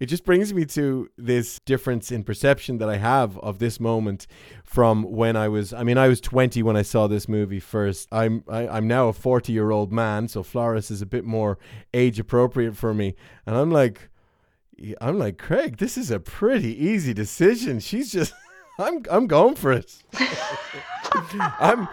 It 0.00 0.06
just 0.06 0.24
brings 0.24 0.52
me 0.52 0.64
to 0.66 1.08
this 1.16 1.60
difference 1.60 2.10
in 2.10 2.24
perception 2.24 2.78
that 2.78 2.88
I 2.88 2.96
have 2.96 3.38
of 3.38 3.58
this 3.58 3.80
moment 3.80 4.26
from 4.64 5.02
when 5.04 5.36
I 5.36 5.48
was. 5.48 5.72
I 5.72 5.82
mean, 5.82 5.98
I 5.98 6.08
was 6.08 6.20
20 6.20 6.62
when 6.62 6.76
I 6.76 6.82
saw 6.82 7.06
this 7.06 7.28
movie 7.28 7.60
first. 7.60 8.08
I'm 8.12 8.44
I, 8.48 8.68
I'm 8.68 8.88
now 8.88 9.08
a 9.08 9.12
40 9.12 9.52
year 9.52 9.70
old 9.70 9.92
man, 9.92 10.28
so 10.28 10.42
Florence 10.42 10.90
is 10.90 11.02
a 11.02 11.06
bit 11.06 11.24
more 11.24 11.58
age 11.92 12.18
appropriate 12.18 12.76
for 12.76 12.94
me, 12.94 13.14
and 13.46 13.56
I'm 13.56 13.70
like, 13.70 14.08
I'm 15.00 15.18
like 15.18 15.38
Craig. 15.38 15.78
This 15.78 15.96
is 15.96 16.10
a 16.10 16.20
pretty 16.20 16.84
easy 16.84 17.14
decision. 17.14 17.80
She's 17.80 18.12
just. 18.12 18.32
I'm 18.76 19.04
I'm 19.08 19.28
going 19.28 19.54
for 19.54 19.72
it. 19.72 20.02
I'm 21.60 21.86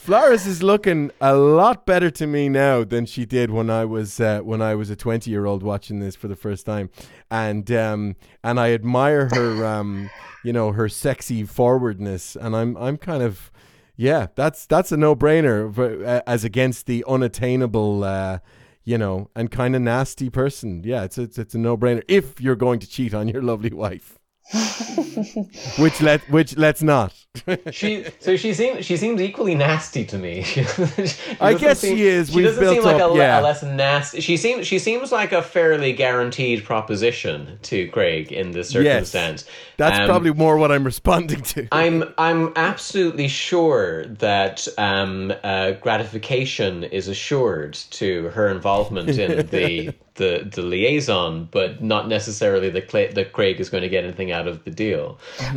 Floris 0.00 0.46
is 0.46 0.62
looking 0.62 1.10
a 1.20 1.36
lot 1.36 1.84
better 1.84 2.10
to 2.10 2.26
me 2.26 2.48
now 2.48 2.84
than 2.84 3.04
she 3.04 3.26
did 3.26 3.50
when 3.50 3.68
I 3.68 3.84
was 3.84 4.18
uh, 4.18 4.40
when 4.40 4.62
I 4.62 4.74
was 4.74 4.88
a 4.88 4.96
20 4.96 5.30
year 5.30 5.44
old 5.44 5.62
watching 5.62 6.00
this 6.00 6.16
for 6.16 6.26
the 6.26 6.34
first 6.34 6.64
time, 6.64 6.88
and 7.30 7.70
um, 7.70 8.16
and 8.42 8.58
I 8.58 8.72
admire 8.72 9.28
her 9.30 9.66
um, 9.66 10.08
you 10.42 10.54
know 10.54 10.72
her 10.72 10.88
sexy 10.88 11.44
forwardness, 11.44 12.34
and 12.34 12.56
I'm 12.56 12.78
I'm 12.78 12.96
kind 12.96 13.22
of 13.22 13.52
yeah 13.94 14.28
that's 14.36 14.64
that's 14.64 14.90
a 14.90 14.96
no 14.96 15.14
brainer 15.14 15.78
uh, 15.78 16.22
as 16.26 16.44
against 16.44 16.86
the 16.86 17.04
unattainable. 17.06 18.02
Uh, 18.02 18.38
you 18.82 18.96
know, 18.96 19.28
and 19.36 19.50
kind 19.50 19.76
of 19.76 19.82
nasty 19.82 20.30
person. 20.30 20.82
Yeah, 20.82 21.04
it's 21.04 21.18
it's, 21.18 21.36
it's 21.38 21.54
a 21.54 21.58
no 21.58 21.76
brainer 21.76 22.02
if 22.08 22.40
you're 22.40 22.56
going 22.56 22.80
to 22.80 22.88
cheat 22.88 23.12
on 23.12 23.28
your 23.28 23.42
lovely 23.42 23.70
wife. 23.70 24.19
which 25.78 26.00
let 26.00 26.20
which 26.28 26.56
let's 26.56 26.82
not. 26.82 27.14
she 27.70 28.04
so 28.18 28.36
she 28.36 28.52
seems 28.52 28.84
she 28.84 28.96
seems 28.96 29.20
equally 29.20 29.54
nasty 29.54 30.04
to 30.04 30.18
me. 30.18 30.40
I 31.40 31.54
guess 31.54 31.78
seem, 31.78 31.96
she 31.96 32.06
is. 32.06 32.30
She 32.30 32.42
doesn't 32.42 32.68
seem 32.68 32.82
like 32.82 33.00
up, 33.00 33.12
a, 33.12 33.16
yeah. 33.16 33.40
a, 33.40 33.42
less 33.42 33.62
nasty. 33.62 34.20
She 34.20 34.36
seems 34.36 34.66
she 34.66 34.80
seems 34.80 35.12
like 35.12 35.30
a 35.30 35.40
fairly 35.40 35.92
guaranteed 35.92 36.64
proposition 36.64 37.60
to 37.62 37.88
Craig 37.90 38.32
in 38.32 38.50
this 38.50 38.70
circumstance. 38.70 39.44
Yes, 39.46 39.56
that's 39.76 40.00
um, 40.00 40.06
probably 40.06 40.32
more 40.32 40.58
what 40.58 40.72
I'm 40.72 40.82
responding 40.82 41.42
to. 41.42 41.68
I'm 41.70 42.12
I'm 42.18 42.52
absolutely 42.56 43.28
sure 43.28 44.06
that 44.06 44.66
um, 44.76 45.32
uh, 45.44 45.72
gratification 45.72 46.82
is 46.82 47.06
assured 47.06 47.74
to 47.74 48.30
her 48.30 48.48
involvement 48.48 49.10
in 49.10 49.46
the 49.46 49.94
the 50.20 50.46
the 50.54 50.60
liaison, 50.60 51.48
but 51.50 51.82
not 51.82 52.06
necessarily 52.06 52.68
the 52.68 52.82
Cla- 52.82 53.12
that 53.14 53.32
Craig 53.32 53.58
is 53.58 53.70
going 53.70 53.82
to 53.82 53.88
get 53.88 54.04
anything 54.04 54.30
out 54.30 54.46
of 54.46 54.62
the 54.64 54.70
deal. 54.70 55.18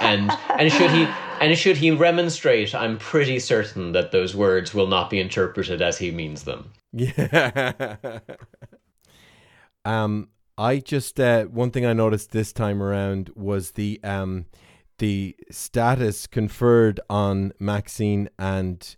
and 0.00 0.32
and 0.58 0.72
should 0.72 0.90
he 0.90 1.06
and 1.40 1.56
should 1.56 1.76
he 1.76 1.90
remonstrate, 1.90 2.74
I'm 2.74 2.96
pretty 2.96 3.38
certain 3.38 3.92
that 3.92 4.12
those 4.12 4.34
words 4.34 4.72
will 4.72 4.86
not 4.86 5.10
be 5.10 5.20
interpreted 5.20 5.82
as 5.82 5.98
he 5.98 6.10
means 6.10 6.44
them. 6.44 6.72
Yeah. 6.92 7.92
um, 9.84 10.30
I 10.56 10.78
just 10.78 11.20
uh, 11.20 11.44
one 11.44 11.70
thing 11.70 11.84
I 11.84 11.92
noticed 11.92 12.30
this 12.30 12.54
time 12.54 12.82
around 12.82 13.30
was 13.36 13.72
the 13.72 14.00
um 14.02 14.46
the 14.98 15.36
status 15.50 16.26
conferred 16.26 16.98
on 17.10 17.52
Maxine 17.60 18.30
and 18.38 18.96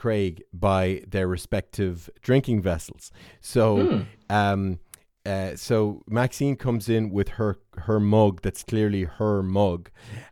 Craig 0.00 0.42
by 0.50 1.02
their 1.06 1.28
respective 1.28 2.08
drinking 2.22 2.62
vessels. 2.62 3.12
So, 3.42 3.64
hmm. 3.86 4.02
um, 4.30 4.78
uh, 5.26 5.54
so 5.56 6.02
Maxine 6.08 6.56
comes 6.56 6.88
in 6.88 7.10
with 7.10 7.28
her 7.30 7.58
her 7.76 8.00
mug 8.00 8.40
that's 8.40 8.62
clearly 8.62 9.04
her 9.04 9.42
mug, 9.42 9.90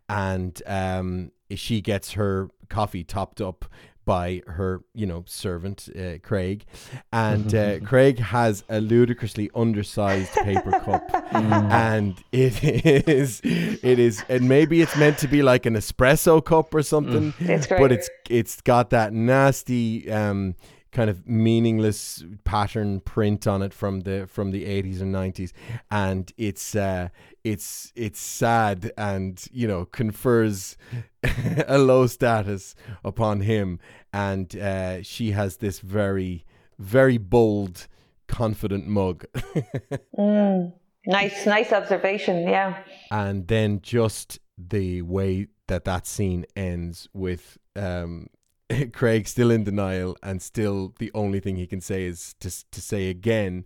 and 0.09 0.63
um, 0.67 1.33
she 1.55 1.83
gets 1.83 2.13
her 2.13 2.49
coffee 2.71 3.05
topped 3.05 3.43
up 3.43 3.67
by 4.09 4.41
her, 4.47 4.81
you 4.95 5.05
know, 5.05 5.23
servant 5.27 5.87
uh, 5.95 6.17
Craig, 6.23 6.65
and 7.13 7.55
uh, 7.55 7.79
Craig 7.85 8.19
has 8.19 8.65
a 8.71 8.81
ludicrously 8.81 9.51
undersized 9.55 10.33
paper 10.33 10.71
cup, 10.71 11.07
mm. 11.13 11.71
and 11.71 12.17
it 12.33 12.65
is, 12.65 13.43
it 13.45 13.99
is, 13.99 14.25
and 14.31 14.49
maybe 14.49 14.81
it's 14.81 14.97
meant 14.97 15.19
to 15.19 15.29
be 15.29 15.43
like 15.43 15.67
an 15.67 15.75
espresso 15.75 16.43
cup 16.43 16.75
or 16.75 16.83
something, 16.83 17.35
mm. 17.35 17.49
it's 17.51 17.67
but 17.67 17.93
it's 17.93 18.09
it's 18.31 18.63
got 18.63 18.89
that 18.91 19.13
nasty. 19.13 20.11
Um, 20.11 20.55
kind 20.99 21.11
of 21.11 21.27
meaningless 21.29 22.25
pattern 22.45 23.01
print 23.01 23.47
on 23.47 23.63
it 23.63 23.73
from 23.73 24.01
the 24.01 24.27
from 24.27 24.51
the 24.51 24.65
80s 24.65 25.01
and 25.01 25.15
90s 25.15 25.53
and 25.91 26.33
it's 26.37 26.75
uh 26.75 27.09
it's 27.45 27.93
it's 27.95 28.21
sad 28.21 28.93
and 28.97 29.47
you 29.53 29.69
know 29.69 29.85
confers 29.85 30.77
a 31.69 31.79
low 31.79 32.07
status 32.07 32.75
upon 33.05 33.41
him 33.41 33.79
and 34.13 34.57
uh, 34.57 35.03
she 35.03 35.33
has 35.33 35.59
this 35.59 35.81
very, 35.81 36.45
very 36.79 37.19
bold, 37.19 37.87
confident 38.27 38.87
mug. 38.87 39.25
mm, 40.19 40.73
nice, 41.07 41.47
nice 41.47 41.73
observation. 41.73 42.49
Yeah. 42.49 42.83
And 43.11 43.47
then 43.47 43.81
just 43.83 44.39
the 44.57 45.03
way 45.03 45.49
that 45.67 45.85
that 45.85 46.07
scene 46.07 46.47
ends 46.57 47.09
with 47.13 47.59
um, 47.77 48.29
Craig 48.93 49.27
still 49.27 49.51
in 49.51 49.65
denial 49.65 50.17
and 50.23 50.43
still 50.43 50.95
the 50.99 51.11
only 51.15 51.41
thing 51.41 51.57
he 51.57 51.67
can 51.67 51.81
say 51.81 52.05
is 52.05 52.35
to 52.41 52.51
to 52.71 52.81
say 52.81 53.09
again 53.09 53.65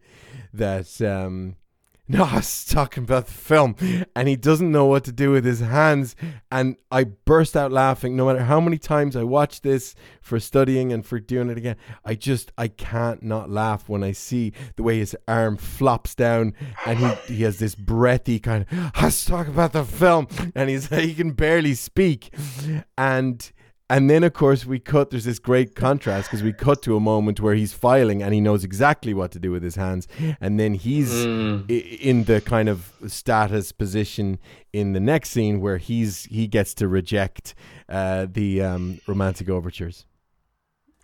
that 0.52 1.00
um, 1.00 1.56
no, 2.08 2.24
I 2.24 2.36
was 2.36 2.64
talking 2.64 3.04
about 3.04 3.26
the 3.26 3.32
film, 3.32 3.76
and 4.16 4.26
he 4.26 4.34
doesn't 4.34 4.70
know 4.70 4.86
what 4.86 5.04
to 5.04 5.12
do 5.12 5.30
with 5.30 5.44
his 5.44 5.60
hands. 5.60 6.16
And 6.50 6.76
I 6.90 7.04
burst 7.04 7.56
out 7.56 7.70
laughing. 7.70 8.16
No 8.16 8.26
matter 8.26 8.42
how 8.42 8.60
many 8.60 8.76
times 8.76 9.14
I 9.14 9.22
watch 9.22 9.60
this 9.60 9.94
for 10.20 10.40
studying 10.40 10.92
and 10.92 11.06
for 11.06 11.20
doing 11.20 11.48
it 11.48 11.56
again, 11.56 11.76
I 12.04 12.16
just 12.16 12.52
I 12.58 12.68
can't 12.68 13.22
not 13.22 13.50
laugh 13.50 13.88
when 13.88 14.02
I 14.02 14.12
see 14.12 14.52
the 14.74 14.82
way 14.82 14.98
his 14.98 15.16
arm 15.28 15.56
flops 15.56 16.16
down, 16.16 16.54
and 16.84 16.98
he, 16.98 17.34
he 17.34 17.42
has 17.44 17.60
this 17.60 17.76
breathy 17.76 18.40
kind 18.40 18.66
of. 18.68 18.90
I 18.94 19.06
was 19.06 19.24
talking 19.24 19.52
about 19.52 19.72
the 19.72 19.84
film, 19.84 20.26
and 20.56 20.68
he's 20.68 20.88
he 20.94 21.14
can 21.14 21.32
barely 21.32 21.74
speak, 21.74 22.34
and 22.98 23.52
and 23.92 24.08
then, 24.08 24.24
of 24.24 24.32
course, 24.32 24.64
we 24.64 24.78
cut. 24.78 25.10
There's 25.10 25.26
this 25.26 25.38
great 25.38 25.76
contrast 25.76 26.30
because 26.30 26.42
we 26.42 26.54
cut 26.54 26.80
to 26.84 26.96
a 26.96 27.00
moment 27.00 27.40
where 27.40 27.54
he's 27.54 27.74
filing 27.74 28.22
and 28.22 28.32
he 28.32 28.40
knows 28.40 28.64
exactly 28.64 29.12
what 29.12 29.32
to 29.32 29.38
do 29.38 29.52
with 29.52 29.62
his 29.62 29.76
hands. 29.76 30.08
And 30.40 30.58
then 30.58 30.72
he's 30.72 31.12
mm. 31.12 31.70
I- 31.70 31.96
in 32.02 32.24
the 32.24 32.40
kind 32.40 32.70
of 32.70 32.90
status 33.06 33.70
position 33.70 34.38
in 34.72 34.94
the 34.94 35.00
next 35.00 35.28
scene 35.28 35.60
where 35.60 35.76
he's 35.76 36.24
he 36.24 36.46
gets 36.46 36.72
to 36.74 36.88
reject 36.88 37.54
uh, 37.90 38.28
the 38.32 38.62
um, 38.62 38.98
romantic 39.06 39.50
overtures. 39.50 40.06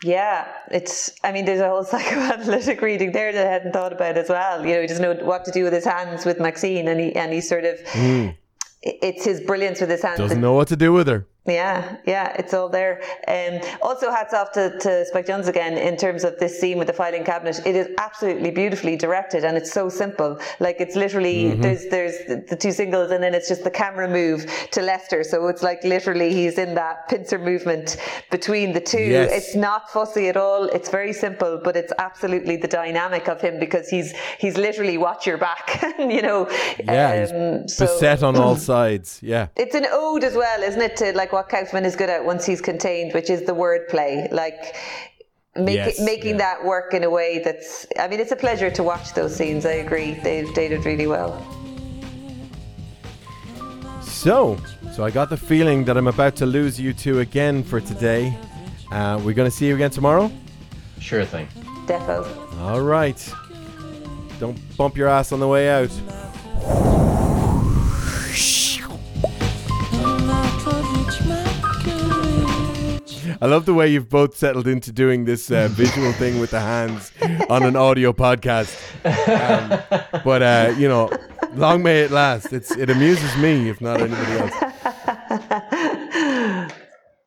Yeah, 0.02 0.50
it's. 0.70 1.12
I 1.22 1.32
mean, 1.32 1.44
there's 1.44 1.60
a 1.60 1.68
whole 1.68 1.84
psychoanalytic 1.92 2.80
reading 2.80 3.12
there 3.12 3.32
that 3.32 3.46
I 3.46 3.50
hadn't 3.50 3.72
thought 3.72 3.92
about 3.92 4.16
as 4.16 4.30
well. 4.30 4.64
You 4.64 4.76
know, 4.76 4.80
he 4.80 4.86
doesn't 4.86 5.02
know 5.02 5.26
what 5.26 5.44
to 5.44 5.50
do 5.50 5.62
with 5.62 5.74
his 5.74 5.84
hands 5.84 6.24
with 6.24 6.40
Maxine, 6.40 6.88
and 6.88 6.98
he 6.98 7.14
and 7.14 7.34
he 7.34 7.42
sort 7.42 7.66
of. 7.66 7.78
Mm. 7.92 8.34
It's 8.80 9.24
his 9.24 9.40
brilliance 9.40 9.80
with 9.80 9.90
his 9.90 10.00
hands. 10.00 10.18
Doesn't 10.18 10.40
know 10.40 10.54
what 10.54 10.68
to 10.68 10.76
do 10.76 10.92
with 10.92 11.08
her. 11.08 11.26
Yeah, 11.48 11.96
yeah, 12.04 12.34
it's 12.38 12.52
all 12.52 12.68
there. 12.68 13.00
Um, 13.26 13.60
also, 13.80 14.10
hats 14.10 14.34
off 14.34 14.52
to, 14.52 14.78
to 14.78 15.06
Spike 15.06 15.26
Jonze 15.26 15.48
again 15.48 15.78
in 15.78 15.96
terms 15.96 16.22
of 16.24 16.38
this 16.38 16.60
scene 16.60 16.78
with 16.78 16.86
the 16.86 16.92
filing 16.92 17.24
cabinet. 17.24 17.60
It 17.64 17.74
is 17.74 17.88
absolutely 17.98 18.50
beautifully 18.50 18.96
directed, 18.96 19.44
and 19.44 19.56
it's 19.56 19.72
so 19.72 19.88
simple. 19.88 20.38
Like 20.60 20.76
it's 20.78 20.94
literally 20.94 21.44
mm-hmm. 21.44 21.62
there's 21.62 21.86
there's 21.86 22.46
the 22.48 22.56
two 22.56 22.72
singles, 22.72 23.10
and 23.10 23.22
then 23.22 23.34
it's 23.34 23.48
just 23.48 23.64
the 23.64 23.70
camera 23.70 24.08
move 24.08 24.46
to 24.72 24.82
Lester. 24.82 25.24
So 25.24 25.48
it's 25.48 25.62
like 25.62 25.82
literally 25.84 26.34
he's 26.34 26.58
in 26.58 26.74
that 26.74 27.08
pincer 27.08 27.38
movement 27.38 27.96
between 28.30 28.72
the 28.72 28.80
two. 28.80 28.98
Yes. 28.98 29.30
It's 29.32 29.56
not 29.56 29.90
fussy 29.90 30.28
at 30.28 30.36
all. 30.36 30.64
It's 30.64 30.90
very 30.90 31.12
simple, 31.12 31.60
but 31.62 31.76
it's 31.76 31.92
absolutely 31.98 32.56
the 32.56 32.68
dynamic 32.68 33.28
of 33.28 33.40
him 33.40 33.58
because 33.58 33.88
he's 33.88 34.12
he's 34.38 34.56
literally 34.58 34.98
watch 34.98 35.26
your 35.26 35.38
back. 35.38 35.82
you 35.98 36.22
know, 36.22 36.48
yeah, 36.84 37.26
um, 37.30 37.68
so, 37.68 37.86
beset 37.86 38.22
on 38.22 38.36
all 38.36 38.56
sides. 38.72 39.20
Yeah, 39.22 39.48
it's 39.56 39.74
an 39.74 39.86
ode 39.90 40.24
as 40.24 40.34
well, 40.34 40.62
isn't 40.62 40.80
it? 40.80 40.96
To 40.96 41.12
like 41.12 41.32
what 41.38 41.48
Kaufman 41.48 41.84
is 41.84 41.94
good 41.94 42.10
at 42.10 42.24
once 42.24 42.44
he's 42.44 42.60
contained, 42.60 43.14
which 43.14 43.30
is 43.30 43.44
the 43.44 43.54
wordplay. 43.54 44.30
Like 44.32 44.74
make 45.54 45.76
yes, 45.76 46.00
it, 46.00 46.04
making 46.04 46.32
yeah. 46.32 46.46
that 46.46 46.64
work 46.64 46.94
in 46.94 47.04
a 47.04 47.10
way 47.10 47.40
that's. 47.44 47.86
I 47.98 48.08
mean, 48.08 48.18
it's 48.18 48.32
a 48.32 48.36
pleasure 48.36 48.70
to 48.70 48.82
watch 48.82 49.14
those 49.14 49.36
scenes. 49.36 49.64
I 49.64 49.76
agree. 49.86 50.14
They 50.14 50.42
they 50.56 50.68
did 50.68 50.84
really 50.84 51.06
well. 51.06 51.32
So, 54.02 54.58
so 54.94 55.04
I 55.04 55.10
got 55.12 55.30
the 55.30 55.36
feeling 55.36 55.84
that 55.84 55.96
I'm 55.96 56.08
about 56.08 56.34
to 56.36 56.46
lose 56.46 56.80
you 56.80 56.92
two 56.92 57.20
again 57.20 57.62
for 57.62 57.80
today. 57.80 58.36
Uh, 58.90 59.20
we're 59.22 59.34
going 59.34 59.48
to 59.48 59.56
see 59.56 59.68
you 59.68 59.76
again 59.76 59.90
tomorrow. 59.90 60.32
Sure 60.98 61.24
thing. 61.24 61.46
Defo. 61.86 62.18
All 62.62 62.80
right. 62.80 63.20
Don't 64.40 64.58
bump 64.76 64.96
your 64.96 65.08
ass 65.08 65.30
on 65.30 65.38
the 65.38 65.46
way 65.46 65.70
out. 65.70 65.92
I 73.40 73.46
love 73.46 73.66
the 73.66 73.74
way 73.74 73.88
you've 73.88 74.08
both 74.08 74.36
settled 74.36 74.66
into 74.66 74.90
doing 74.90 75.24
this 75.24 75.50
uh, 75.50 75.68
visual 75.72 76.12
thing 76.12 76.40
with 76.40 76.50
the 76.50 76.60
hands 76.60 77.12
on 77.48 77.62
an 77.62 77.76
audio 77.76 78.12
podcast. 78.12 78.74
Um, 79.04 80.22
but 80.24 80.42
uh, 80.42 80.74
you 80.76 80.88
know, 80.88 81.10
long 81.54 81.82
may 81.82 82.00
it 82.02 82.10
last. 82.10 82.52
It's 82.52 82.70
it 82.72 82.90
amuses 82.90 83.36
me, 83.36 83.68
if 83.68 83.80
not 83.80 84.00
anybody 84.00 84.32
else. 84.32 84.67